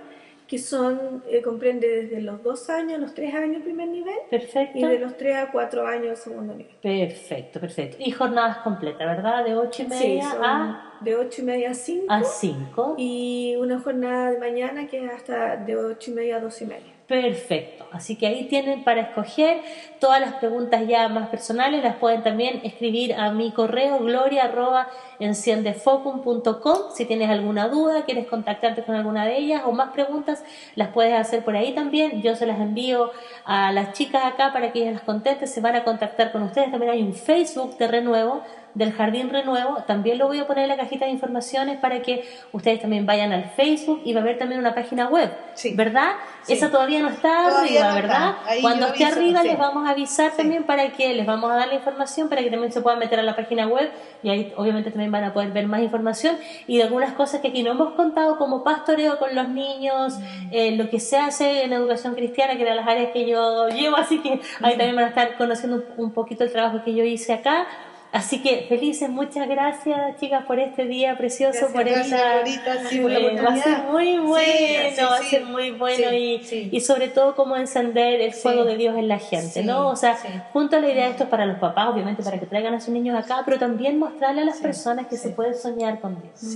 que 0.47 0.59
son, 0.59 1.23
eh, 1.27 1.41
comprende 1.41 1.87
desde 1.87 2.21
los 2.21 2.43
dos 2.43 2.69
años, 2.69 2.99
los 2.99 3.13
tres 3.13 3.33
años 3.33 3.63
primer 3.63 3.87
nivel. 3.87 4.15
Perfecto. 4.29 4.77
Y 4.77 4.83
de 4.83 4.99
los 4.99 5.17
tres 5.17 5.37
a 5.37 5.51
cuatro 5.51 5.87
años 5.87 6.19
segundo 6.19 6.53
nivel. 6.53 6.75
Perfecto, 6.81 7.59
perfecto. 7.59 7.97
Y 7.99 8.11
jornadas 8.11 8.57
completas, 8.59 9.07
¿verdad? 9.07 9.43
De 9.43 9.55
ocho 9.55 9.83
y 9.83 9.87
media 9.87 10.29
a... 10.41 10.84
De 11.01 11.15
ocho 11.15 11.41
y 11.41 11.45
media 11.45 11.71
a 11.71 11.73
cinco. 11.73 12.05
A 12.09 12.23
cinco. 12.23 12.95
Y 12.97 13.55
una 13.57 13.79
jornada 13.79 14.31
de 14.31 14.39
mañana 14.39 14.87
que 14.87 15.03
es 15.03 15.11
hasta 15.11 15.57
de 15.57 15.75
ocho 15.75 16.11
y 16.11 16.13
media 16.13 16.37
a 16.37 16.39
dos 16.39 16.61
y 16.61 16.65
media. 16.65 16.95
Perfecto. 17.07 17.87
Así 17.91 18.15
que 18.15 18.25
ahí 18.25 18.45
tienen 18.45 18.83
para 18.83 19.01
escoger 19.01 19.61
todas 19.99 20.19
las 20.19 20.33
preguntas 20.35 20.87
ya 20.87 21.07
más 21.07 21.29
personales. 21.29 21.83
Las 21.83 21.97
pueden 21.97 22.23
también 22.23 22.61
escribir 22.63 23.13
a 23.13 23.29
mi 23.31 23.51
correo 23.51 23.99
gloria.enciendefocum.com. 23.99 26.77
Si 26.95 27.05
tienes 27.05 27.29
alguna 27.29 27.67
duda, 27.67 28.05
quieres 28.05 28.25
contactarte 28.25 28.81
con 28.83 28.95
alguna 28.95 29.23
de 29.25 29.37
ellas 29.37 29.61
o 29.65 29.71
más 29.71 29.91
preguntas, 29.91 30.43
las 30.73 30.87
puedes 30.89 31.13
hacer 31.13 31.45
por 31.45 31.55
ahí 31.55 31.75
también. 31.75 32.23
Yo 32.23 32.35
se 32.35 32.47
las 32.47 32.59
envío 32.59 33.11
a 33.45 33.71
las 33.71 33.93
chicas 33.93 34.25
acá 34.25 34.51
para 34.51 34.71
que 34.71 34.79
ellas 34.79 34.93
las 34.93 35.03
contesten. 35.03 35.47
Se 35.47 35.61
van 35.61 35.75
a 35.75 35.83
contactar 35.83 36.31
con 36.31 36.41
ustedes. 36.41 36.71
También 36.71 36.91
hay 36.91 37.03
un 37.03 37.13
Facebook 37.13 37.77
de 37.77 37.87
Renuevo 37.87 38.41
del 38.75 38.91
Jardín 38.93 39.29
Renuevo. 39.29 39.77
También 39.87 40.17
lo 40.19 40.27
voy 40.27 40.39
a 40.39 40.45
poner 40.45 40.63
en 40.63 40.69
la 40.69 40.77
cajita 40.77 41.05
de 41.05 41.11
informaciones 41.11 41.79
para 41.79 42.01
que 42.01 42.27
ustedes 42.51 42.81
también 42.81 43.05
vayan 43.05 43.31
al 43.31 43.45
Facebook 43.45 44.01
y 44.05 44.13
va 44.13 44.19
a 44.19 44.23
haber 44.23 44.37
también 44.37 44.59
una 44.59 44.75
página 44.75 45.07
web, 45.07 45.31
¿verdad? 45.73 46.11
Esa 46.47 46.69
todavía 46.69 47.01
no 47.01 47.09
está 47.09 47.59
arriba, 47.59 47.93
¿verdad? 47.95 48.35
Cuando 48.61 48.87
esté 48.87 49.05
arriba 49.05 49.43
les 49.43 49.57
vamos 49.57 49.87
a 49.87 49.91
avisar 49.91 50.31
también 50.33 50.63
para 50.63 50.89
que 50.89 51.13
les 51.13 51.25
vamos 51.25 51.49
a 51.51 51.55
dar 51.55 51.67
la 51.69 51.75
información 51.75 52.29
para 52.29 52.43
que 52.43 52.51
también 52.51 52.71
se 52.71 52.81
puedan 52.81 52.99
meter 52.99 53.19
a 53.19 53.23
la 53.23 53.35
página 53.35 53.67
web 53.67 53.89
y 54.21 54.29
ahí 54.29 54.53
obviamente 54.55 54.91
también 54.91 55.11
van 55.11 55.23
a 55.23 55.33
poder 55.33 55.51
ver 55.51 55.67
más 55.67 55.81
información 55.81 56.37
y 56.67 56.77
de 56.77 56.83
algunas 56.83 57.13
cosas 57.13 57.41
que 57.41 57.47
aquí 57.47 57.63
no 57.63 57.71
hemos 57.71 57.93
contado 57.93 58.37
como 58.37 58.63
pastoreo 58.63 59.17
con 59.17 59.33
los 59.33 59.49
niños, 59.49 60.19
mm. 60.19 60.47
eh, 60.51 60.71
lo 60.75 60.89
que 60.89 60.99
se 60.99 61.17
hace 61.17 61.63
en 61.63 61.73
educación 61.73 62.13
cristiana, 62.13 62.55
que 62.55 62.63
eran 62.63 62.75
las 62.75 62.87
áreas 62.87 63.11
que 63.11 63.25
yo 63.25 63.69
llevo, 63.69 63.95
así 63.95 64.19
que 64.19 64.41
ahí 64.61 64.77
también 64.77 64.95
van 64.95 65.05
a 65.05 65.09
estar 65.09 65.37
conociendo 65.37 65.83
un 65.97 66.11
poquito 66.11 66.43
el 66.43 66.51
trabajo 66.51 66.83
que 66.83 66.93
yo 66.93 67.03
hice 67.03 67.33
acá 67.33 67.65
Así 68.15 68.41
que 68.41 68.65
felices, 68.69 69.09
muchas 69.09 69.45
gracias 69.49 70.17
chicas 70.21 70.45
por 70.45 70.57
este 70.57 70.85
día 70.85 71.17
precioso, 71.17 71.67
por 71.73 71.85
esta... 71.85 72.45
Sí, 72.45 72.59
va 73.01 73.49
a 73.49 73.57
ser 73.57 73.83
muy 73.91 74.19
bueno, 74.19 75.09
va 75.09 75.17
a 75.17 75.21
ser 75.21 75.43
muy 75.43 75.71
bueno 75.71 76.13
y, 76.13 76.69
y, 76.71 76.79
sobre 76.79 77.09
todo 77.09 77.35
cómo 77.35 77.57
encender 77.57 78.21
el 78.21 78.31
fuego 78.31 78.63
de 78.63 78.77
Dios 78.77 78.97
en 78.97 79.09
la 79.09 79.19
gente, 79.19 79.63
¿no? 79.63 79.89
O 79.89 79.97
sea, 79.97 80.17
junto 80.53 80.77
a 80.77 80.79
la 80.79 80.89
idea 80.89 81.07
de 81.07 81.11
esto 81.11 81.25
es 81.25 81.29
para 81.29 81.45
los 81.45 81.59
papás, 81.59 81.89
obviamente 81.89 82.23
para 82.23 82.39
que 82.39 82.45
traigan 82.45 82.73
a 82.73 82.79
sus 82.79 82.93
niños 82.93 83.21
acá, 83.21 83.41
pero 83.43 83.59
también 83.59 83.99
mostrarle 83.99 84.43
a 84.43 84.45
las 84.45 84.59
personas 84.59 85.07
que 85.07 85.17
se 85.17 85.31
puede 85.31 85.53
soñar 85.53 85.99
con 85.99 86.17
Dios, 86.21 86.55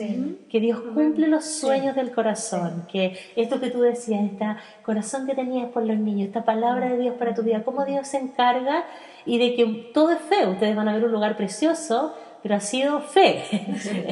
que 0.49 0.59
Dios 0.61 0.79
cumple 0.93 1.27
los 1.27 1.43
sueños 1.43 1.93
del 1.93 2.13
corazón, 2.13 2.87
que 2.89 3.19
esto 3.35 3.59
que 3.59 3.69
tú 3.69 3.81
decías, 3.81 4.21
este 4.23 4.45
corazón 4.81 5.27
que 5.27 5.35
tenías 5.35 5.69
por 5.71 5.85
los 5.85 5.97
niños, 5.97 6.27
esta 6.27 6.45
palabra 6.45 6.87
de 6.87 6.97
Dios 6.97 7.15
para 7.19 7.33
tu 7.33 7.43
vida, 7.43 7.63
cómo 7.65 7.83
Dios 7.83 8.07
se 8.07 8.17
encarga 8.17 8.85
y 9.25 9.37
de 9.37 9.55
que 9.55 9.65
todo 9.93 10.11
es 10.11 10.19
fe. 10.19 10.47
Ustedes 10.47 10.75
van 10.75 10.87
a 10.87 10.93
ver 10.93 11.05
un 11.05 11.11
lugar 11.11 11.37
precioso, 11.37 12.15
pero 12.41 12.55
ha 12.55 12.59
sido 12.59 13.01
fe. 13.01 13.43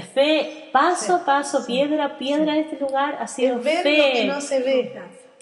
fe, 0.13 0.69
paso 0.71 1.15
a 1.15 1.25
paso, 1.25 1.65
piedra 1.65 2.05
a 2.05 2.17
piedra 2.17 2.57
este 2.57 2.79
lugar, 2.79 3.17
ha 3.19 3.27
sido 3.27 3.59
fe. 3.59 3.81
que 3.83 4.25
no 4.25 4.41
se 4.41 4.59
ve. 4.59 4.93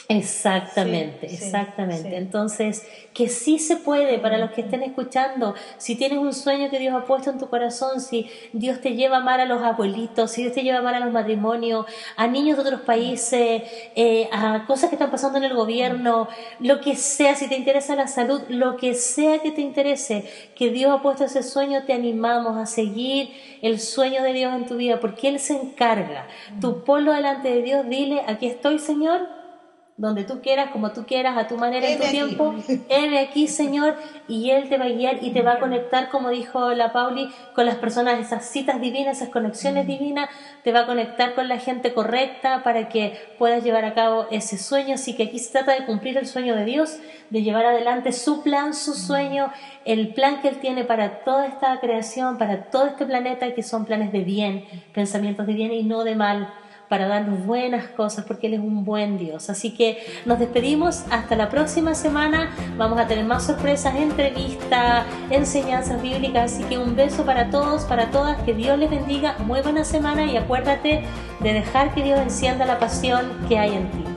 Exactamente, 0.08 1.26
exactamente. 1.26 2.16
Entonces, 2.16 2.86
que 3.14 3.28
sí 3.28 3.58
se 3.58 3.78
puede 3.78 4.20
para 4.20 4.38
los 4.38 4.52
que 4.52 4.62
estén 4.62 4.84
escuchando. 4.84 5.56
Si 5.78 5.96
tienes 5.96 6.20
un 6.20 6.32
sueño 6.32 6.70
que 6.70 6.78
Dios 6.78 6.94
ha 6.94 7.06
puesto 7.06 7.32
en 7.32 7.40
tu 7.40 7.50
corazón, 7.50 8.00
si 8.00 8.30
Dios 8.54 8.82
te 8.82 8.96
lleva 8.96 9.18
a 9.18 9.20
amar 9.22 9.40
a 9.40 9.46
los 9.46 9.64
abuelitos, 9.64 10.32
si 10.32 10.44
Dios 10.44 10.54
te 10.54 10.62
lleva 10.62 10.78
a 10.78 10.82
amar 10.82 10.96
a 10.96 11.00
los 11.00 11.12
matrimonios, 11.12 11.88
a 12.18 12.28
niños 12.28 12.58
de 12.58 12.64
otros 12.64 12.82
países, 12.82 13.64
eh, 13.96 14.30
a 14.32 14.66
cosas 14.68 14.90
que 14.90 14.96
están 14.96 15.10
pasando 15.10 15.40
en 15.40 15.46
el 15.46 15.56
gobierno, 15.56 16.28
lo 16.60 16.82
que 16.82 16.96
sea, 16.96 17.36
si 17.36 17.48
te 17.48 17.56
interesa 17.56 17.96
la 17.96 18.08
salud, 18.08 18.42
lo 18.50 18.78
que 18.78 18.94
sea 18.94 19.40
que 19.40 19.52
te 19.52 19.62
interese, 19.62 20.26
que 20.56 20.70
Dios 20.70 20.92
ha 20.92 21.02
puesto 21.02 21.26
ese 21.26 21.42
sueño, 21.42 21.84
te 21.86 21.94
animamos 21.94 22.58
a 22.58 22.68
seguir 22.68 23.32
el 23.64 23.80
sueño 23.80 24.22
de 24.22 24.34
Dios 24.34 24.54
en 24.54 24.68
tu 24.68 24.76
vida, 24.76 25.00
porque 25.00 25.30
Él 25.30 25.40
se 25.40 25.54
encarga. 25.54 26.28
Tu 26.62 26.84
polo 26.84 27.12
delante 27.12 27.50
de 27.50 27.64
Dios, 27.64 27.90
dile, 27.90 28.22
aquí 28.28 28.46
estoy, 28.46 28.78
Señor 28.78 29.35
donde 29.98 30.26
tú 30.26 30.42
quieras, 30.42 30.72
como 30.72 30.92
tú 30.92 31.06
quieras, 31.06 31.38
a 31.38 31.48
tu 31.48 31.58
manera, 31.58 31.88
en 31.88 31.98
tu 31.98 32.04
aquí. 32.04 32.12
tiempo. 32.12 32.54
Heme 32.90 33.20
aquí, 33.20 33.48
Señor, 33.48 33.96
y 34.28 34.50
Él 34.50 34.68
te 34.68 34.78
va 34.78 34.86
a 34.86 34.90
guiar 34.90 35.24
y 35.24 35.32
te 35.32 35.42
va 35.42 35.54
a 35.54 35.60
conectar, 35.60 36.10
como 36.10 36.30
dijo 36.30 36.74
la 36.74 36.92
Pauli, 36.92 37.30
con 37.54 37.66
las 37.66 37.76
personas, 37.76 38.20
esas 38.20 38.46
citas 38.46 38.82
divinas, 38.82 39.18
esas 39.18 39.30
conexiones 39.30 39.88
divinas, 39.88 40.30
te 40.64 40.74
va 40.74 40.82
a 40.82 40.86
conectar 40.86 41.34
con 41.34 41.48
la 41.48 41.60
gente 41.60 41.94
correcta 41.94 42.62
para 42.62 42.90
que 42.90 43.18
puedas 43.40 43.64
llevar 43.64 43.86
a 43.86 43.94
cabo 43.94 44.28
ese 44.32 44.58
sueño. 44.58 44.96
Así 44.96 45.16
que 45.16 45.24
aquí 45.24 45.40
se 45.40 45.54
trata 45.54 45.72
de 45.72 45.86
cumplir 45.86 46.18
el 46.18 46.28
sueño 46.28 46.58
de 46.58 46.66
Dios, 46.66 47.00
de 47.30 47.44
llevar 47.44 47.66
adelante 47.66 48.12
su 48.12 48.44
plan, 48.44 48.74
su 48.74 48.96
sueño, 48.96 49.50
el 49.86 50.14
plan 50.14 50.42
que 50.42 50.50
Él 50.50 50.60
tiene 50.60 50.84
para 50.84 51.24
toda 51.24 51.48
esta 51.48 51.80
creación, 51.80 52.38
para 52.38 52.66
todo 52.66 52.88
este 52.88 53.06
planeta, 53.06 53.54
que 53.54 53.64
son 53.64 53.86
planes 53.86 54.12
de 54.12 54.26
bien, 54.26 54.66
pensamientos 54.94 55.48
de 55.48 55.54
bien 55.54 55.72
y 55.72 55.84
no 55.84 56.04
de 56.04 56.16
mal 56.16 56.54
para 56.90 57.08
darnos 57.08 57.46
buenas 57.46 57.88
cosas, 57.88 58.26
porque 58.26 58.48
Él 58.48 58.56
es 58.56 58.60
un 58.60 58.86
buen 58.86 59.18
Dios. 59.18 59.50
Así 59.50 59.72
que 59.72 59.98
nos 60.26 60.40
despedimos 60.40 61.04
hasta 61.12 61.36
la 61.36 61.50
próxima 61.50 61.96
semana. 61.96 62.52
Vamos 62.78 63.00
a 63.00 63.08
tener 63.08 63.26
más 63.26 63.46
sorpresas, 63.46 63.96
entrevistas, 63.96 65.06
enseñanzas 65.30 66.02
bíblicas. 66.02 66.54
Así 66.54 66.64
que 66.64 66.78
un 66.78 66.96
beso 66.96 67.26
para 67.26 67.50
todos, 67.50 67.84
para 67.86 68.12
todas. 68.12 68.42
Que 68.44 68.54
Dios 68.54 68.78
les 68.78 68.90
bendiga. 68.90 69.36
Muy 69.40 69.62
buena 69.62 69.84
semana 69.84 70.26
y 70.26 70.38
acuérdate 70.38 71.04
de 71.40 71.54
dejar 71.54 71.94
que 71.94 72.04
Dios 72.04 72.20
encienda 72.20 72.66
la 72.66 72.80
pasión 72.80 73.32
que 73.48 73.58
hay 73.58 73.76
en 73.76 73.92
ti. 73.92 74.15